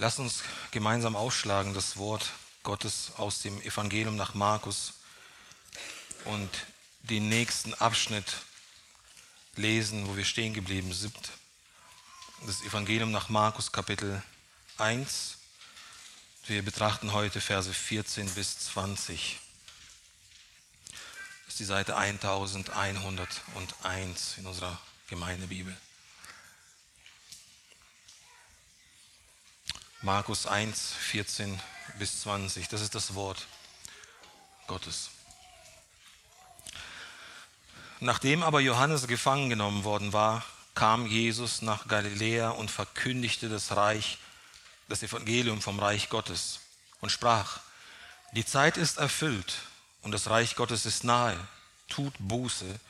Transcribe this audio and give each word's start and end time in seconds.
Lass 0.00 0.18
uns 0.18 0.42
gemeinsam 0.70 1.14
ausschlagen 1.14 1.74
das 1.74 1.98
Wort 1.98 2.32
Gottes 2.62 3.12
aus 3.18 3.42
dem 3.42 3.60
Evangelium 3.60 4.16
nach 4.16 4.32
Markus 4.32 4.94
und 6.24 6.48
den 7.02 7.28
nächsten 7.28 7.74
Abschnitt 7.74 8.38
lesen, 9.56 10.08
wo 10.08 10.16
wir 10.16 10.24
stehen 10.24 10.54
geblieben 10.54 10.94
sind. 10.94 11.14
Das 12.46 12.62
Evangelium 12.62 13.10
nach 13.10 13.28
Markus 13.28 13.72
Kapitel 13.72 14.22
1. 14.78 15.36
Wir 16.46 16.62
betrachten 16.62 17.12
heute 17.12 17.42
Verse 17.42 17.70
14 17.70 18.30
bis 18.30 18.58
20. 18.58 19.38
Das 21.44 21.48
ist 21.48 21.58
die 21.58 21.64
Seite 21.64 21.98
1101 21.98 24.38
in 24.38 24.46
unserer 24.46 24.80
Gemeindebibel. 25.10 25.76
Markus 30.02 30.46
1, 30.46 30.94
14 30.94 31.60
bis 31.98 32.22
20. 32.22 32.68
Das 32.68 32.80
ist 32.80 32.94
das 32.94 33.14
Wort 33.14 33.46
Gottes. 34.66 35.10
Nachdem 38.00 38.42
aber 38.42 38.60
Johannes 38.60 39.08
gefangen 39.08 39.50
genommen 39.50 39.84
worden 39.84 40.14
war, 40.14 40.42
kam 40.74 41.04
Jesus 41.04 41.60
nach 41.60 41.86
Galiläa 41.86 42.48
und 42.48 42.70
verkündigte 42.70 43.50
das 43.50 43.76
Reich, 43.76 44.16
das 44.88 45.02
Evangelium 45.02 45.60
vom 45.60 45.78
Reich 45.78 46.08
Gottes 46.08 46.60
und 47.02 47.12
sprach, 47.12 47.60
die 48.32 48.46
Zeit 48.46 48.78
ist 48.78 48.96
erfüllt 48.96 49.58
und 50.00 50.12
das 50.12 50.30
Reich 50.30 50.56
Gottes 50.56 50.86
ist 50.86 51.04
nahe, 51.04 51.36
tut 51.88 52.14
Buße 52.18 52.80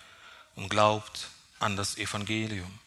und 0.54 0.68
glaubt 0.68 1.26
an 1.58 1.76
das 1.76 1.96
Evangelium. 1.98 2.78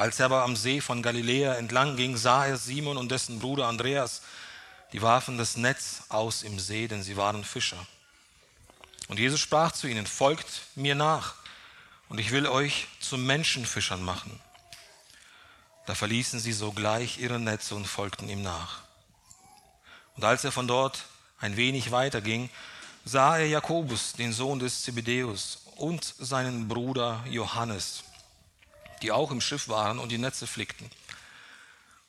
Als 0.00 0.18
er 0.18 0.24
aber 0.24 0.44
am 0.44 0.56
See 0.56 0.80
von 0.80 1.02
Galiläa 1.02 1.56
entlang 1.56 1.94
ging, 1.94 2.16
sah 2.16 2.46
er 2.46 2.56
Simon 2.56 2.96
und 2.96 3.10
dessen 3.10 3.38
Bruder 3.38 3.66
Andreas. 3.66 4.22
Die 4.94 5.02
warfen 5.02 5.36
das 5.36 5.58
Netz 5.58 6.04
aus 6.08 6.42
im 6.42 6.58
See, 6.58 6.88
denn 6.88 7.02
sie 7.02 7.18
waren 7.18 7.44
Fischer. 7.44 7.86
Und 9.08 9.18
Jesus 9.18 9.40
sprach 9.40 9.72
zu 9.72 9.88
ihnen, 9.88 10.06
folgt 10.06 10.62
mir 10.74 10.94
nach, 10.94 11.34
und 12.08 12.18
ich 12.18 12.30
will 12.30 12.46
euch 12.46 12.86
zu 12.98 13.18
Menschenfischern 13.18 14.02
machen. 14.02 14.40
Da 15.84 15.94
verließen 15.94 16.40
sie 16.40 16.54
sogleich 16.54 17.18
ihre 17.18 17.38
Netze 17.38 17.74
und 17.74 17.84
folgten 17.84 18.30
ihm 18.30 18.40
nach. 18.40 18.80
Und 20.16 20.24
als 20.24 20.44
er 20.44 20.50
von 20.50 20.66
dort 20.66 21.04
ein 21.40 21.58
wenig 21.58 21.90
weiter 21.90 22.22
ging, 22.22 22.48
sah 23.04 23.36
er 23.36 23.48
Jakobus, 23.48 24.14
den 24.14 24.32
Sohn 24.32 24.60
des 24.60 24.82
Zebedäus, 24.82 25.58
und 25.76 26.14
seinen 26.18 26.68
Bruder 26.68 27.22
Johannes 27.28 28.04
die 29.02 29.12
auch 29.12 29.30
im 29.30 29.40
Schiff 29.40 29.68
waren 29.68 29.98
und 29.98 30.10
die 30.10 30.18
Netze 30.18 30.46
flickten. 30.46 30.90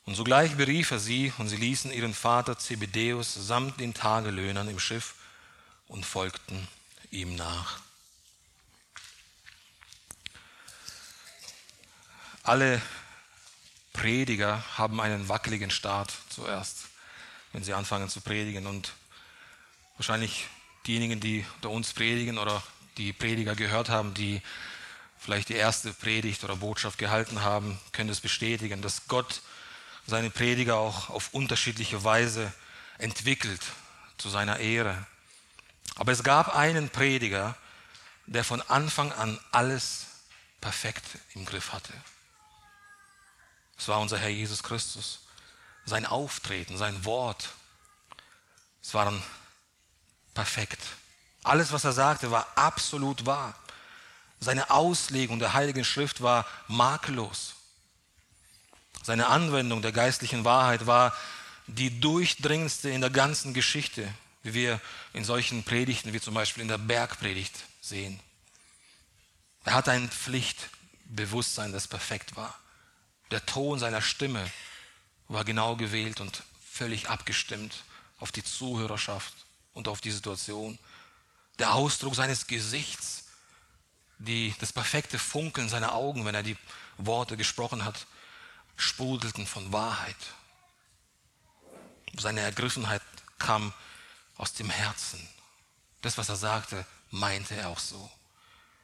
Und 0.04 0.14
sogleich 0.14 0.56
berief 0.56 0.90
er 0.90 0.98
sie, 0.98 1.32
und 1.38 1.48
sie 1.48 1.56
ließen 1.56 1.92
ihren 1.92 2.14
Vater 2.14 2.58
Zebedäus 2.58 3.34
samt 3.34 3.78
den 3.78 3.94
Tagelöhnern 3.94 4.68
im 4.68 4.80
Schiff 4.80 5.14
und 5.86 6.04
folgten 6.04 6.66
ihm 7.10 7.36
nach. 7.36 7.80
Alle 12.42 12.82
Prediger 13.92 14.64
haben 14.76 15.00
einen 15.00 15.28
wackeligen 15.28 15.70
Start 15.70 16.12
zuerst, 16.28 16.86
wenn 17.52 17.62
sie 17.62 17.74
anfangen 17.74 18.08
zu 18.08 18.20
predigen. 18.20 18.66
Und 18.66 18.94
wahrscheinlich 19.96 20.48
diejenigen, 20.86 21.20
die 21.20 21.44
unter 21.56 21.70
uns 21.70 21.92
predigen 21.92 22.38
oder 22.38 22.62
die 22.96 23.12
Prediger 23.12 23.54
gehört 23.54 23.90
haben, 23.90 24.14
die 24.14 24.42
vielleicht 25.22 25.48
die 25.48 25.54
erste 25.54 25.92
Predigt 25.92 26.42
oder 26.42 26.56
Botschaft 26.56 26.98
gehalten 26.98 27.42
haben, 27.42 27.78
können 27.92 28.10
es 28.10 28.20
bestätigen, 28.20 28.82
dass 28.82 29.06
Gott 29.06 29.42
seine 30.06 30.30
Prediger 30.30 30.76
auch 30.76 31.10
auf 31.10 31.32
unterschiedliche 31.32 32.02
Weise 32.02 32.52
entwickelt 32.98 33.60
zu 34.18 34.28
seiner 34.28 34.58
Ehre. 34.58 35.06
Aber 35.94 36.12
es 36.12 36.24
gab 36.24 36.54
einen 36.56 36.88
Prediger, 36.90 37.56
der 38.26 38.44
von 38.44 38.60
Anfang 38.62 39.12
an 39.12 39.38
alles 39.52 40.06
perfekt 40.60 41.04
im 41.34 41.44
Griff 41.44 41.72
hatte. 41.72 41.92
Es 43.78 43.88
war 43.88 44.00
unser 44.00 44.18
Herr 44.18 44.28
Jesus 44.28 44.62
Christus. 44.62 45.20
Sein 45.84 46.06
Auftreten, 46.06 46.76
sein 46.76 47.04
Wort, 47.04 47.50
es 48.82 48.94
waren 48.94 49.22
perfekt. 50.34 50.80
Alles, 51.44 51.72
was 51.72 51.84
er 51.84 51.92
sagte, 51.92 52.30
war 52.30 52.46
absolut 52.56 53.26
wahr. 53.26 53.54
Seine 54.42 54.70
Auslegung 54.70 55.38
der 55.38 55.52
Heiligen 55.52 55.84
Schrift 55.84 56.20
war 56.20 56.48
makellos. 56.66 57.54
Seine 59.00 59.28
Anwendung 59.28 59.82
der 59.82 59.92
geistlichen 59.92 60.44
Wahrheit 60.44 60.86
war 60.86 61.16
die 61.68 62.00
durchdringendste 62.00 62.90
in 62.90 63.00
der 63.00 63.10
ganzen 63.10 63.54
Geschichte, 63.54 64.12
wie 64.42 64.52
wir 64.52 64.80
in 65.12 65.22
solchen 65.22 65.62
Predigten 65.62 66.12
wie 66.12 66.20
zum 66.20 66.34
Beispiel 66.34 66.62
in 66.62 66.68
der 66.68 66.78
Bergpredigt 66.78 67.54
sehen. 67.80 68.18
Er 69.64 69.74
hatte 69.74 69.92
ein 69.92 70.10
Pflichtbewusstsein, 70.10 71.70
das 71.70 71.86
perfekt 71.86 72.34
war. 72.34 72.58
Der 73.30 73.46
Ton 73.46 73.78
seiner 73.78 74.02
Stimme 74.02 74.44
war 75.28 75.44
genau 75.44 75.76
gewählt 75.76 76.20
und 76.20 76.42
völlig 76.68 77.08
abgestimmt 77.08 77.84
auf 78.18 78.32
die 78.32 78.42
Zuhörerschaft 78.42 79.34
und 79.72 79.86
auf 79.86 80.00
die 80.00 80.10
Situation. 80.10 80.80
Der 81.60 81.74
Ausdruck 81.74 82.16
seines 82.16 82.48
Gesichts 82.48 83.21
die, 84.24 84.54
das 84.60 84.72
perfekte 84.72 85.18
Funkeln 85.18 85.68
seiner 85.68 85.94
Augen, 85.94 86.24
wenn 86.24 86.34
er 86.34 86.42
die 86.42 86.56
Worte 86.98 87.36
gesprochen 87.36 87.84
hat, 87.84 88.06
sprudelten 88.76 89.46
von 89.46 89.72
Wahrheit. 89.72 90.16
Seine 92.16 92.40
Ergriffenheit 92.40 93.02
kam 93.38 93.72
aus 94.36 94.52
dem 94.52 94.70
Herzen. 94.70 95.20
Das, 96.02 96.18
was 96.18 96.28
er 96.28 96.36
sagte, 96.36 96.84
meinte 97.10 97.54
er 97.54 97.68
auch 97.68 97.78
so. 97.78 98.10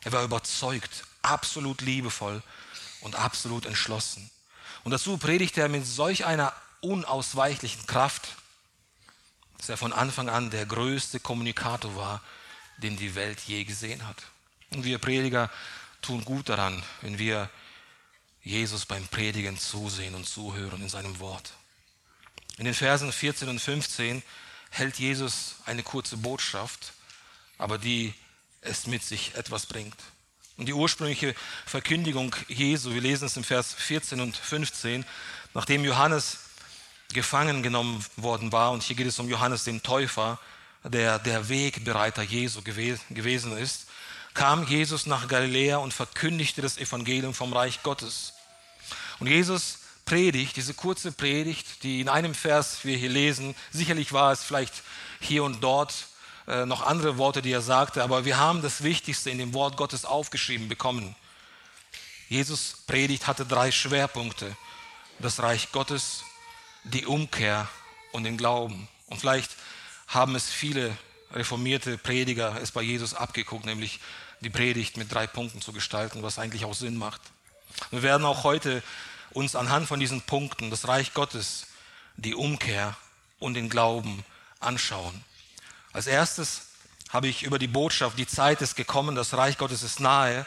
Er 0.04 0.12
war 0.12 0.22
überzeugt, 0.22 1.04
absolut 1.22 1.81
liebevoll 1.81 2.43
und 3.00 3.16
absolut 3.16 3.66
entschlossen. 3.66 4.31
Und 4.84 4.93
dazu 4.93 5.19
predigte 5.19 5.60
er 5.60 5.69
mit 5.69 5.87
solch 5.87 6.25
einer 6.25 6.53
unausweichlichen 6.81 7.87
Kraft, 7.87 8.37
dass 9.59 9.69
er 9.69 9.77
von 9.77 9.93
Anfang 9.93 10.28
an 10.28 10.50
der 10.50 10.66
größte 10.66 11.19
Kommunikator 11.21 11.97
war, 11.97 12.22
den 12.78 12.97
die 12.97 13.15
Welt 13.15 13.41
je 13.41 13.65
gesehen 13.65 14.06
hat. 14.06 14.16
Und 14.71 14.84
wir 14.84 14.99
Prediger 14.99 15.51
tun 16.03 16.25
gut 16.25 16.49
daran, 16.49 16.83
wenn 17.01 17.19
wir 17.19 17.51
Jesus 18.43 18.87
beim 18.87 19.06
Predigen 19.09 19.59
zusehen 19.59 20.15
und 20.15 20.27
zuhören 20.27 20.83
in 20.83 20.89
seinem 20.89 21.19
Wort. 21.21 21.53
In 22.56 22.65
den 22.65 22.75
Versen 22.75 23.12
14 23.12 23.49
und 23.49 23.61
15 23.61 24.23
hält 24.71 24.99
Jesus 24.99 25.57
eine 25.65 25.83
kurze 25.83 26.17
Botschaft, 26.17 26.93
aber 27.57 27.78
die 27.78 28.15
es 28.61 28.87
mit 28.87 29.03
sich 29.03 29.34
etwas 29.34 29.67
bringt. 29.67 29.97
Und 30.57 30.67
die 30.67 30.73
ursprüngliche 30.73 31.34
Verkündigung 31.67 32.34
Jesu, 32.49 32.93
wir 32.93 33.01
lesen 33.01 33.27
es 33.27 33.37
im 33.37 33.45
Vers 33.45 33.75
14 33.75 34.21
und 34.21 34.37
15, 34.37 35.05
nachdem 35.55 35.84
Johannes 35.84 36.39
gefangen 37.12 37.62
genommen 37.62 38.05
worden 38.17 38.51
war, 38.51 38.73
und 38.73 38.83
hier 38.83 38.97
geht 38.97 39.07
es 39.07 39.19
um 39.19 39.28
Johannes 39.28 39.65
den 39.65 39.83
Täufer, 39.83 40.39
der 40.84 41.19
der 41.19 41.49
Wegbereiter 41.49 42.23
Jesu 42.23 42.62
gewesen 42.62 43.57
ist, 43.57 43.87
kam 44.38 44.65
Jesus 44.69 45.06
nach 45.06 45.26
Galiläa 45.26 45.78
und 45.78 45.93
verkündigte 45.93 46.62
das 46.62 46.78
Evangelium 46.78 47.34
vom 47.34 47.53
Reich 47.53 47.82
Gottes. 47.82 48.34
Und 49.19 49.26
Jesus 49.26 49.81
predigt, 50.04 50.54
diese 50.54 50.75
kurze 50.75 51.10
Predigt, 51.10 51.82
die 51.82 52.00
in 52.00 52.09
einem 52.09 52.37
Vers 52.37 52.84
wir 52.84 52.97
hier 52.97 53.09
lesen, 53.09 53.56
sicherlich 53.72 54.12
war 54.12 54.31
es 54.31 54.44
vielleicht 54.44 54.84
hier 55.19 55.43
und 55.43 55.60
dort 55.65 55.93
äh, 56.47 56.66
noch 56.66 56.87
andere 56.87 57.19
Worte, 57.19 57.43
die 57.43 57.50
er 57.50 57.62
sagte, 57.62 58.00
aber 58.04 58.25
wir 58.25 58.37
haben 58.37 58.62
das 58.62 58.84
Wichtigste 58.84 59.28
in 59.28 59.38
dem 59.38 59.54
Wort 59.54 59.77
Gottes 59.77 60.04
aufgeschrieben 60.04 60.69
bekommen. 60.69 61.16
Jesus 62.28 62.84
Predigt 62.87 63.27
hatte 63.27 63.44
drei 63.44 63.72
Schwerpunkte. 63.72 64.56
Das 65.19 65.43
Reich 65.43 65.72
Gottes, 65.72 66.22
die 66.84 67.06
Umkehr 67.06 67.68
und 68.13 68.22
den 68.22 68.36
Glauben. 68.36 68.86
Und 69.09 69.18
vielleicht 69.18 69.51
haben 70.07 70.36
es 70.36 70.48
viele 70.48 70.97
reformierte 71.33 71.98
Prediger 71.98 72.57
es 72.63 72.71
bei 72.71 72.83
Jesus 72.83 73.15
abgeguckt, 73.15 73.66
nämlich 73.66 74.01
die 74.41 74.51
Predigt 74.51 74.97
mit 74.97 75.13
drei 75.13 75.27
Punkten 75.27 75.61
zu 75.61 75.73
gestalten, 75.73 76.23
was 76.23 76.39
eigentlich 76.39 76.65
auch 76.65 76.75
Sinn 76.75 76.97
macht. 76.97 77.21
Wir 77.91 78.03
werden 78.03 78.25
auch 78.25 78.45
heute 78.45 78.83
uns 79.31 79.55
anhand 79.55 79.89
von 79.89 80.01
diesen 80.01 80.23
Punkten 80.23 80.71
das 80.71 80.89
Reich 80.89 81.15
Gottes, 81.15 81.67
die 82.17 82.35
Umkehr 82.35 82.97
und 83.39 83.55
den 83.55 83.69
Glauben 83.69 84.25
anschauen. 84.61 85.25
Als 85.93 86.07
erstes 86.07 86.63
habe 87.11 87.29
ich 87.29 87.43
über 87.43 87.59
die 87.59 87.69
Botschaft, 87.69 88.19
die 88.19 88.27
Zeit 88.27 88.63
ist 88.63 88.77
gekommen, 88.77 89.15
das 89.15 89.35
Reich 89.35 89.59
Gottes 89.59 89.83
ist 89.83 90.01
nahe, 90.01 90.47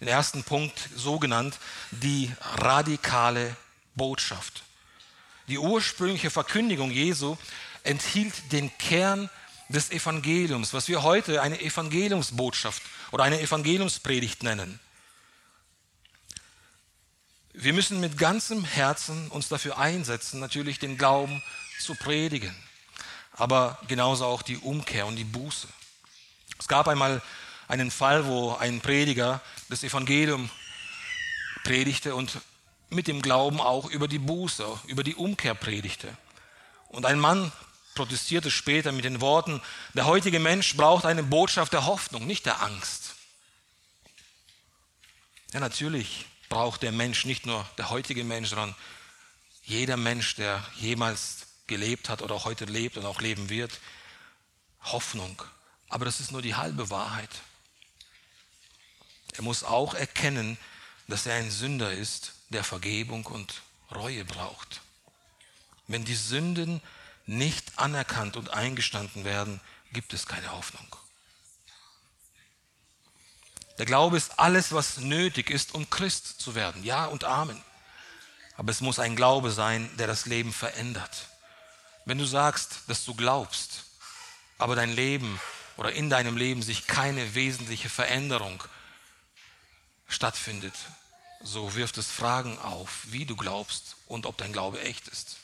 den 0.00 0.08
ersten 0.08 0.44
Punkt 0.44 0.88
so 0.94 1.18
genannt, 1.18 1.58
die 1.90 2.30
radikale 2.56 3.56
Botschaft. 3.94 4.62
Die 5.48 5.58
ursprüngliche 5.58 6.30
Verkündigung 6.30 6.90
Jesu 6.90 7.36
enthielt 7.82 8.52
den 8.52 8.76
Kern 8.78 9.30
des 9.68 9.90
Evangeliums, 9.90 10.72
was 10.72 10.88
wir 10.88 11.02
heute 11.02 11.42
eine 11.42 11.60
Evangeliumsbotschaft 11.60 12.82
oder 13.10 13.24
eine 13.24 13.40
Evangeliumspredigt 13.40 14.42
nennen. 14.42 14.80
Wir 17.52 17.72
müssen 17.72 18.00
mit 18.00 18.18
ganzem 18.18 18.64
Herzen 18.64 19.28
uns 19.28 19.48
dafür 19.48 19.78
einsetzen, 19.78 20.40
natürlich 20.40 20.78
den 20.78 20.98
Glauben 20.98 21.42
zu 21.80 21.94
predigen, 21.94 22.54
aber 23.32 23.78
genauso 23.88 24.26
auch 24.26 24.42
die 24.42 24.58
Umkehr 24.58 25.06
und 25.06 25.16
die 25.16 25.24
Buße. 25.24 25.66
Es 26.58 26.68
gab 26.68 26.86
einmal 26.88 27.22
einen 27.68 27.90
Fall, 27.90 28.26
wo 28.26 28.54
ein 28.54 28.80
Prediger 28.80 29.40
das 29.68 29.82
Evangelium 29.82 30.50
predigte 31.64 32.14
und 32.14 32.40
mit 32.90 33.08
dem 33.08 33.22
Glauben 33.22 33.60
auch 33.60 33.90
über 33.90 34.06
die 34.06 34.18
Buße, 34.18 34.64
über 34.86 35.02
die 35.02 35.16
Umkehr 35.16 35.54
predigte. 35.54 36.16
Und 36.88 37.04
ein 37.04 37.18
Mann 37.18 37.50
protestierte 37.96 38.52
später 38.52 38.92
mit 38.92 39.04
den 39.04 39.20
Worten, 39.20 39.60
der 39.94 40.06
heutige 40.06 40.38
Mensch 40.38 40.76
braucht 40.76 41.04
eine 41.04 41.24
Botschaft 41.24 41.72
der 41.72 41.86
Hoffnung, 41.86 42.26
nicht 42.26 42.46
der 42.46 42.62
Angst. 42.62 43.16
Ja, 45.52 45.58
natürlich 45.58 46.26
braucht 46.48 46.82
der 46.82 46.92
Mensch 46.92 47.24
nicht 47.24 47.46
nur 47.46 47.68
der 47.78 47.90
heutige 47.90 48.22
Mensch, 48.22 48.50
sondern 48.50 48.76
jeder 49.64 49.96
Mensch, 49.96 50.36
der 50.36 50.64
jemals 50.76 51.46
gelebt 51.66 52.08
hat 52.08 52.22
oder 52.22 52.36
auch 52.36 52.44
heute 52.44 52.66
lebt 52.66 52.96
und 52.96 53.04
auch 53.04 53.20
leben 53.20 53.48
wird, 53.48 53.80
Hoffnung. 54.82 55.42
Aber 55.88 56.04
das 56.04 56.20
ist 56.20 56.30
nur 56.30 56.42
die 56.42 56.54
halbe 56.54 56.90
Wahrheit. 56.90 57.30
Er 59.34 59.42
muss 59.42 59.64
auch 59.64 59.94
erkennen, 59.94 60.56
dass 61.08 61.26
er 61.26 61.34
ein 61.34 61.50
Sünder 61.50 61.92
ist, 61.92 62.34
der 62.50 62.64
Vergebung 62.64 63.26
und 63.26 63.62
Reue 63.94 64.24
braucht. 64.24 64.80
Wenn 65.88 66.04
die 66.04 66.14
Sünden 66.14 66.80
nicht 67.26 67.78
anerkannt 67.78 68.36
und 68.36 68.50
eingestanden 68.50 69.24
werden, 69.24 69.60
gibt 69.92 70.14
es 70.14 70.26
keine 70.26 70.52
Hoffnung. 70.52 70.96
Der 73.78 73.86
Glaube 73.86 74.16
ist 74.16 74.38
alles, 74.38 74.72
was 74.72 74.98
nötig 74.98 75.50
ist, 75.50 75.74
um 75.74 75.90
Christ 75.90 76.40
zu 76.40 76.54
werden. 76.54 76.82
Ja 76.82 77.06
und 77.06 77.24
Amen. 77.24 77.62
Aber 78.56 78.70
es 78.70 78.80
muss 78.80 78.98
ein 78.98 79.16
Glaube 79.16 79.50
sein, 79.50 79.90
der 79.98 80.06
das 80.06 80.24
Leben 80.24 80.52
verändert. 80.52 81.28
Wenn 82.06 82.18
du 82.18 82.24
sagst, 82.24 82.80
dass 82.86 83.04
du 83.04 83.14
glaubst, 83.14 83.84
aber 84.58 84.76
dein 84.76 84.94
Leben 84.94 85.40
oder 85.76 85.92
in 85.92 86.08
deinem 86.08 86.36
Leben 86.36 86.62
sich 86.62 86.86
keine 86.86 87.34
wesentliche 87.34 87.90
Veränderung 87.90 88.62
stattfindet, 90.08 90.74
so 91.42 91.74
wirft 91.74 91.98
es 91.98 92.06
Fragen 92.06 92.58
auf, 92.60 93.02
wie 93.06 93.26
du 93.26 93.36
glaubst 93.36 93.96
und 94.06 94.24
ob 94.24 94.38
dein 94.38 94.52
Glaube 94.52 94.80
echt 94.80 95.08
ist. 95.08 95.36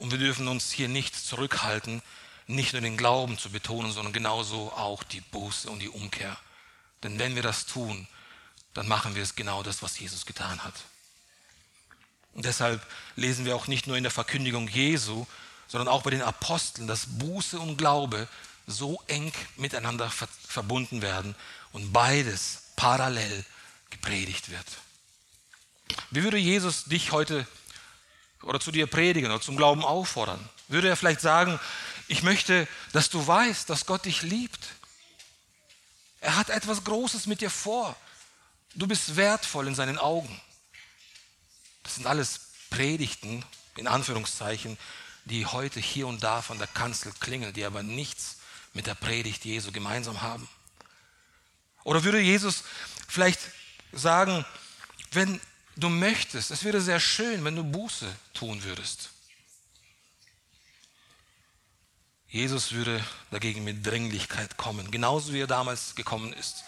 Und 0.00 0.10
wir 0.10 0.18
dürfen 0.18 0.48
uns 0.48 0.72
hier 0.72 0.88
nicht 0.88 1.14
zurückhalten, 1.14 2.00
nicht 2.46 2.72
nur 2.72 2.80
den 2.80 2.96
Glauben 2.96 3.36
zu 3.36 3.50
betonen, 3.50 3.92
sondern 3.92 4.14
genauso 4.14 4.72
auch 4.72 5.02
die 5.02 5.20
Buße 5.20 5.68
und 5.68 5.80
die 5.80 5.90
Umkehr. 5.90 6.38
Denn 7.02 7.18
wenn 7.18 7.34
wir 7.34 7.42
das 7.42 7.66
tun, 7.66 8.08
dann 8.72 8.88
machen 8.88 9.14
wir 9.14 9.22
es 9.22 9.34
genau 9.34 9.62
das, 9.62 9.82
was 9.82 9.98
Jesus 9.98 10.24
getan 10.24 10.64
hat. 10.64 10.72
Und 12.32 12.46
deshalb 12.46 12.84
lesen 13.14 13.44
wir 13.44 13.54
auch 13.54 13.66
nicht 13.66 13.86
nur 13.86 13.98
in 13.98 14.02
der 14.02 14.10
Verkündigung 14.10 14.68
Jesu, 14.68 15.26
sondern 15.68 15.88
auch 15.88 16.02
bei 16.02 16.10
den 16.10 16.22
Aposteln, 16.22 16.88
dass 16.88 17.18
Buße 17.18 17.60
und 17.60 17.76
Glaube 17.76 18.26
so 18.66 19.02
eng 19.06 19.32
miteinander 19.56 20.10
verbunden 20.10 21.02
werden 21.02 21.34
und 21.72 21.92
beides 21.92 22.62
parallel 22.74 23.44
gepredigt 23.90 24.50
wird. 24.50 24.66
Wie 26.10 26.22
würde 26.22 26.38
Jesus 26.38 26.84
dich 26.84 27.12
heute 27.12 27.46
oder 28.42 28.60
zu 28.60 28.70
dir 28.70 28.86
predigen 28.86 29.30
oder 29.30 29.40
zum 29.40 29.56
Glauben 29.56 29.84
auffordern? 29.84 30.46
Würde 30.68 30.88
er 30.88 30.96
vielleicht 30.96 31.20
sagen, 31.20 31.58
ich 32.08 32.22
möchte, 32.22 32.66
dass 32.92 33.10
du 33.10 33.24
weißt, 33.24 33.70
dass 33.70 33.86
Gott 33.86 34.04
dich 34.04 34.22
liebt. 34.22 34.60
Er 36.20 36.36
hat 36.36 36.50
etwas 36.50 36.84
Großes 36.84 37.26
mit 37.26 37.40
dir 37.40 37.50
vor. 37.50 37.96
Du 38.74 38.86
bist 38.86 39.16
wertvoll 39.16 39.66
in 39.66 39.74
seinen 39.74 39.98
Augen. 39.98 40.40
Das 41.82 41.94
sind 41.96 42.06
alles 42.06 42.52
Predigten, 42.70 43.44
in 43.76 43.86
Anführungszeichen, 43.86 44.78
die 45.24 45.46
heute 45.46 45.80
hier 45.80 46.06
und 46.06 46.22
da 46.22 46.42
von 46.42 46.58
der 46.58 46.66
Kanzel 46.66 47.12
klingeln, 47.20 47.52
die 47.52 47.64
aber 47.64 47.82
nichts 47.82 48.38
mit 48.72 48.86
der 48.86 48.94
Predigt 48.94 49.44
Jesu 49.44 49.72
gemeinsam 49.72 50.22
haben. 50.22 50.48
Oder 51.84 52.04
würde 52.04 52.20
Jesus 52.20 52.64
vielleicht 53.08 53.40
sagen, 53.92 54.44
wenn 55.12 55.40
du 55.82 55.88
möchtest, 55.88 56.50
es 56.50 56.64
wäre 56.64 56.80
sehr 56.80 57.00
schön, 57.00 57.44
wenn 57.44 57.56
du 57.56 57.64
Buße 57.64 58.06
tun 58.34 58.62
würdest. 58.64 59.10
Jesus 62.28 62.72
würde 62.72 63.04
dagegen 63.30 63.64
mit 63.64 63.84
Dringlichkeit 63.84 64.56
kommen, 64.56 64.90
genauso 64.90 65.32
wie 65.32 65.40
er 65.40 65.48
damals 65.48 65.96
gekommen 65.96 66.32
ist. 66.32 66.64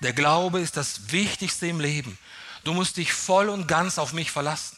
Der 0.00 0.12
Glaube 0.12 0.60
ist 0.60 0.76
das 0.76 1.12
Wichtigste 1.12 1.68
im 1.68 1.80
Leben. 1.80 2.18
Du 2.64 2.74
musst 2.74 2.96
dich 2.96 3.12
voll 3.12 3.48
und 3.48 3.68
ganz 3.68 3.98
auf 3.98 4.12
mich 4.12 4.30
verlassen. 4.30 4.76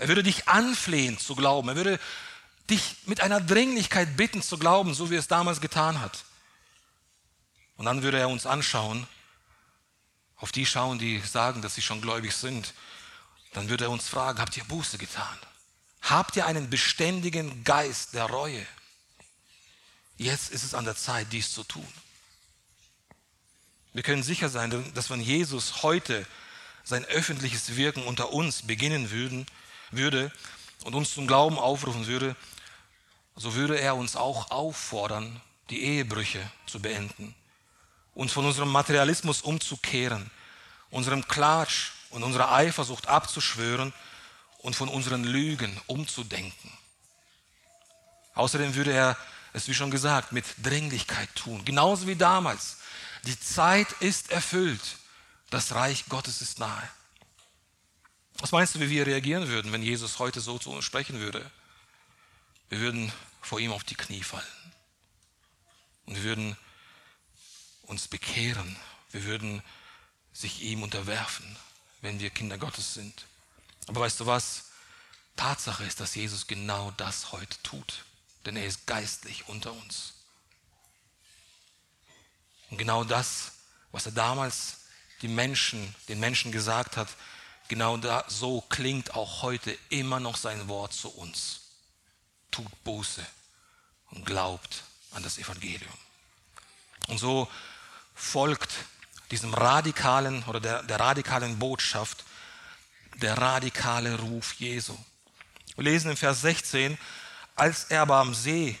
Er 0.00 0.08
würde 0.08 0.22
dich 0.22 0.48
anflehen 0.48 1.18
zu 1.18 1.34
glauben. 1.34 1.68
Er 1.68 1.76
würde 1.76 2.00
dich 2.70 2.96
mit 3.06 3.20
einer 3.20 3.40
Dringlichkeit 3.40 4.16
bitten 4.16 4.42
zu 4.42 4.58
glauben, 4.58 4.94
so 4.94 5.10
wie 5.10 5.16
er 5.16 5.20
es 5.20 5.28
damals 5.28 5.60
getan 5.60 6.00
hat. 6.00 6.24
Und 7.76 7.84
dann 7.86 8.02
würde 8.02 8.18
er 8.18 8.28
uns 8.28 8.46
anschauen, 8.46 9.06
auf 10.38 10.52
die 10.52 10.66
schauen, 10.66 10.98
die 10.98 11.20
sagen, 11.20 11.62
dass 11.62 11.74
sie 11.74 11.82
schon 11.82 12.00
gläubig 12.00 12.32
sind. 12.32 12.74
Dann 13.52 13.68
würde 13.68 13.84
er 13.84 13.90
uns 13.90 14.08
fragen, 14.08 14.40
habt 14.40 14.56
ihr 14.56 14.64
Buße 14.64 14.98
getan? 14.98 15.38
Habt 16.02 16.36
ihr 16.36 16.46
einen 16.46 16.70
beständigen 16.70 17.64
Geist 17.64 18.14
der 18.14 18.26
Reue? 18.26 18.64
Jetzt 20.16 20.50
ist 20.50 20.64
es 20.64 20.74
an 20.74 20.84
der 20.84 20.96
Zeit, 20.96 21.32
dies 21.32 21.52
zu 21.52 21.64
tun. 21.64 21.86
Wir 23.92 24.02
können 24.02 24.22
sicher 24.22 24.48
sein, 24.48 24.92
dass 24.94 25.10
wenn 25.10 25.20
Jesus 25.20 25.82
heute 25.82 26.26
sein 26.84 27.04
öffentliches 27.06 27.76
Wirken 27.76 28.04
unter 28.04 28.32
uns 28.32 28.62
beginnen 28.62 29.10
würden, 29.10 29.46
würde 29.90 30.32
und 30.84 30.94
uns 30.94 31.14
zum 31.14 31.26
Glauben 31.26 31.58
aufrufen 31.58 32.06
würde, 32.06 32.36
so 33.34 33.54
würde 33.54 33.78
er 33.78 33.96
uns 33.96 34.16
auch 34.16 34.50
auffordern, 34.50 35.40
die 35.70 35.82
Ehebrüche 35.82 36.40
zu 36.66 36.80
beenden, 36.80 37.34
uns 38.18 38.32
von 38.32 38.44
unserem 38.44 38.72
Materialismus 38.72 39.42
umzukehren, 39.42 40.28
unserem 40.90 41.28
Klatsch 41.28 41.92
und 42.10 42.24
unserer 42.24 42.50
Eifersucht 42.50 43.06
abzuschwören 43.06 43.92
und 44.58 44.74
von 44.74 44.88
unseren 44.88 45.22
Lügen 45.22 45.80
umzudenken. 45.86 46.72
Außerdem 48.34 48.74
würde 48.74 48.92
er 48.92 49.16
es, 49.52 49.68
wie 49.68 49.74
schon 49.74 49.92
gesagt, 49.92 50.32
mit 50.32 50.44
Dringlichkeit 50.60 51.32
tun, 51.36 51.64
genauso 51.64 52.08
wie 52.08 52.16
damals. 52.16 52.78
Die 53.22 53.38
Zeit 53.38 53.92
ist 54.00 54.32
erfüllt, 54.32 54.96
das 55.50 55.76
Reich 55.76 56.06
Gottes 56.08 56.42
ist 56.42 56.58
nahe. 56.58 56.90
Was 58.38 58.50
meinst 58.50 58.74
du, 58.74 58.80
wie 58.80 58.90
wir 58.90 59.06
reagieren 59.06 59.46
würden, 59.46 59.70
wenn 59.70 59.82
Jesus 59.82 60.18
heute 60.18 60.40
so 60.40 60.58
zu 60.58 60.72
uns 60.72 60.84
sprechen 60.84 61.20
würde? 61.20 61.48
Wir 62.68 62.80
würden 62.80 63.12
vor 63.42 63.60
ihm 63.60 63.70
auf 63.70 63.84
die 63.84 63.94
Knie 63.94 64.24
fallen. 64.24 64.44
Und 66.06 66.16
wir 66.16 66.24
würden 66.24 66.56
uns 67.88 68.08
bekehren. 68.08 68.76
Wir 69.10 69.24
würden 69.24 69.62
sich 70.32 70.62
ihm 70.62 70.82
unterwerfen, 70.82 71.56
wenn 72.00 72.20
wir 72.20 72.30
Kinder 72.30 72.58
Gottes 72.58 72.94
sind. 72.94 73.26
Aber 73.86 74.02
weißt 74.02 74.20
du 74.20 74.26
was? 74.26 74.66
Tatsache 75.36 75.84
ist, 75.84 76.00
dass 76.00 76.14
Jesus 76.14 76.46
genau 76.46 76.92
das 76.92 77.32
heute 77.32 77.60
tut, 77.62 78.04
denn 78.44 78.56
er 78.56 78.66
ist 78.66 78.86
geistlich 78.86 79.48
unter 79.48 79.72
uns. 79.72 80.14
Und 82.70 82.78
genau 82.78 83.04
das, 83.04 83.52
was 83.92 84.06
er 84.06 84.12
damals 84.12 84.78
die 85.22 85.28
Menschen, 85.28 85.94
den 86.08 86.20
Menschen 86.20 86.52
gesagt 86.52 86.96
hat, 86.96 87.08
genau 87.68 87.96
da, 87.96 88.24
so 88.28 88.60
klingt 88.60 89.14
auch 89.14 89.42
heute 89.42 89.76
immer 89.88 90.20
noch 90.20 90.36
sein 90.36 90.68
Wort 90.68 90.92
zu 90.92 91.08
uns. 91.08 91.60
Tut 92.50 92.84
Buße 92.84 93.24
und 94.10 94.26
glaubt 94.26 94.84
an 95.12 95.22
das 95.22 95.38
Evangelium. 95.38 95.98
Und 97.06 97.18
so 97.18 97.48
folgt 98.18 98.70
diesem 99.30 99.54
radikalen 99.54 100.42
oder 100.44 100.60
der, 100.60 100.82
der 100.82 101.00
radikalen 101.00 101.58
Botschaft 101.58 102.24
der 103.14 103.36
radikale 103.38 104.18
Ruf 104.18 104.54
Jesu. 104.54 104.96
Wir 105.76 105.84
lesen 105.84 106.10
im 106.10 106.16
Vers 106.16 106.40
16, 106.42 106.98
als 107.54 107.84
er 107.84 108.02
aber 108.02 108.16
am 108.16 108.34
See 108.34 108.78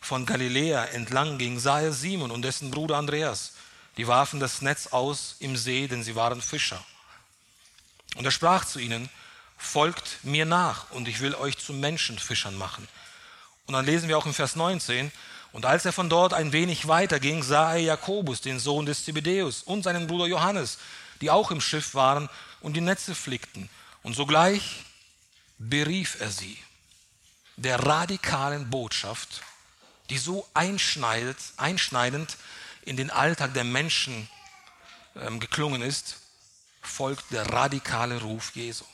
von 0.00 0.26
Galiläa 0.26 0.84
entlang 0.86 1.38
ging, 1.38 1.58
sah 1.58 1.80
er 1.80 1.92
Simon 1.92 2.30
und 2.30 2.42
dessen 2.42 2.70
Bruder 2.70 2.96
Andreas. 2.96 3.52
Die 3.96 4.06
warfen 4.08 4.40
das 4.40 4.62
Netz 4.62 4.88
aus 4.88 5.36
im 5.38 5.56
See, 5.56 5.86
denn 5.86 6.02
sie 6.02 6.16
waren 6.16 6.42
Fischer. 6.42 6.84
Und 8.16 8.24
er 8.24 8.30
sprach 8.30 8.64
zu 8.64 8.78
ihnen, 8.78 9.08
folgt 9.56 10.18
mir 10.22 10.44
nach 10.44 10.90
und 10.90 11.08
ich 11.08 11.20
will 11.20 11.34
euch 11.34 11.58
zu 11.58 11.72
Menschenfischern 11.72 12.56
machen. 12.56 12.88
Und 13.66 13.74
dann 13.74 13.86
lesen 13.86 14.08
wir 14.08 14.18
auch 14.18 14.26
im 14.26 14.34
Vers 14.34 14.56
19, 14.56 15.12
und 15.52 15.66
als 15.66 15.84
er 15.84 15.92
von 15.92 16.08
dort 16.08 16.32
ein 16.32 16.52
wenig 16.52 16.88
weiter 16.88 17.20
ging, 17.20 17.42
sah 17.42 17.74
er 17.74 17.80
Jakobus, 17.80 18.40
den 18.40 18.58
Sohn 18.58 18.86
des 18.86 19.04
Zebedäus, 19.04 19.62
und 19.62 19.82
seinen 19.82 20.06
Bruder 20.06 20.26
Johannes, 20.26 20.78
die 21.20 21.30
auch 21.30 21.50
im 21.50 21.60
Schiff 21.60 21.94
waren 21.94 22.28
und 22.60 22.74
die 22.74 22.80
Netze 22.80 23.14
flickten. 23.14 23.68
Und 24.02 24.14
sogleich 24.14 24.84
berief 25.58 26.20
er 26.20 26.30
sie 26.30 26.58
der 27.56 27.78
radikalen 27.78 28.70
Botschaft, 28.70 29.42
die 30.10 30.18
so 30.18 30.48
einschneidet, 30.54 31.36
einschneidend 31.58 32.36
in 32.82 32.96
den 32.96 33.10
Alltag 33.10 33.54
der 33.54 33.64
Menschen 33.64 34.28
ähm, 35.16 35.38
geklungen 35.38 35.82
ist, 35.82 36.16
folgt 36.80 37.30
der 37.30 37.46
radikale 37.52 38.20
Ruf 38.22 38.52
Jesu. 38.56 38.84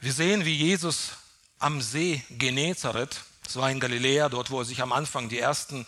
Wir 0.00 0.12
sehen, 0.12 0.44
wie 0.46 0.54
Jesus 0.54 1.10
am 1.58 1.82
See 1.82 2.24
Genezareth, 2.30 3.20
das 3.44 3.56
war 3.56 3.70
in 3.70 3.80
Galiläa, 3.80 4.28
dort 4.28 4.50
wo 4.50 4.60
er 4.60 4.64
sich 4.64 4.80
am 4.82 4.92
Anfang 4.92 5.28
die 5.28 5.38
ersten 5.38 5.86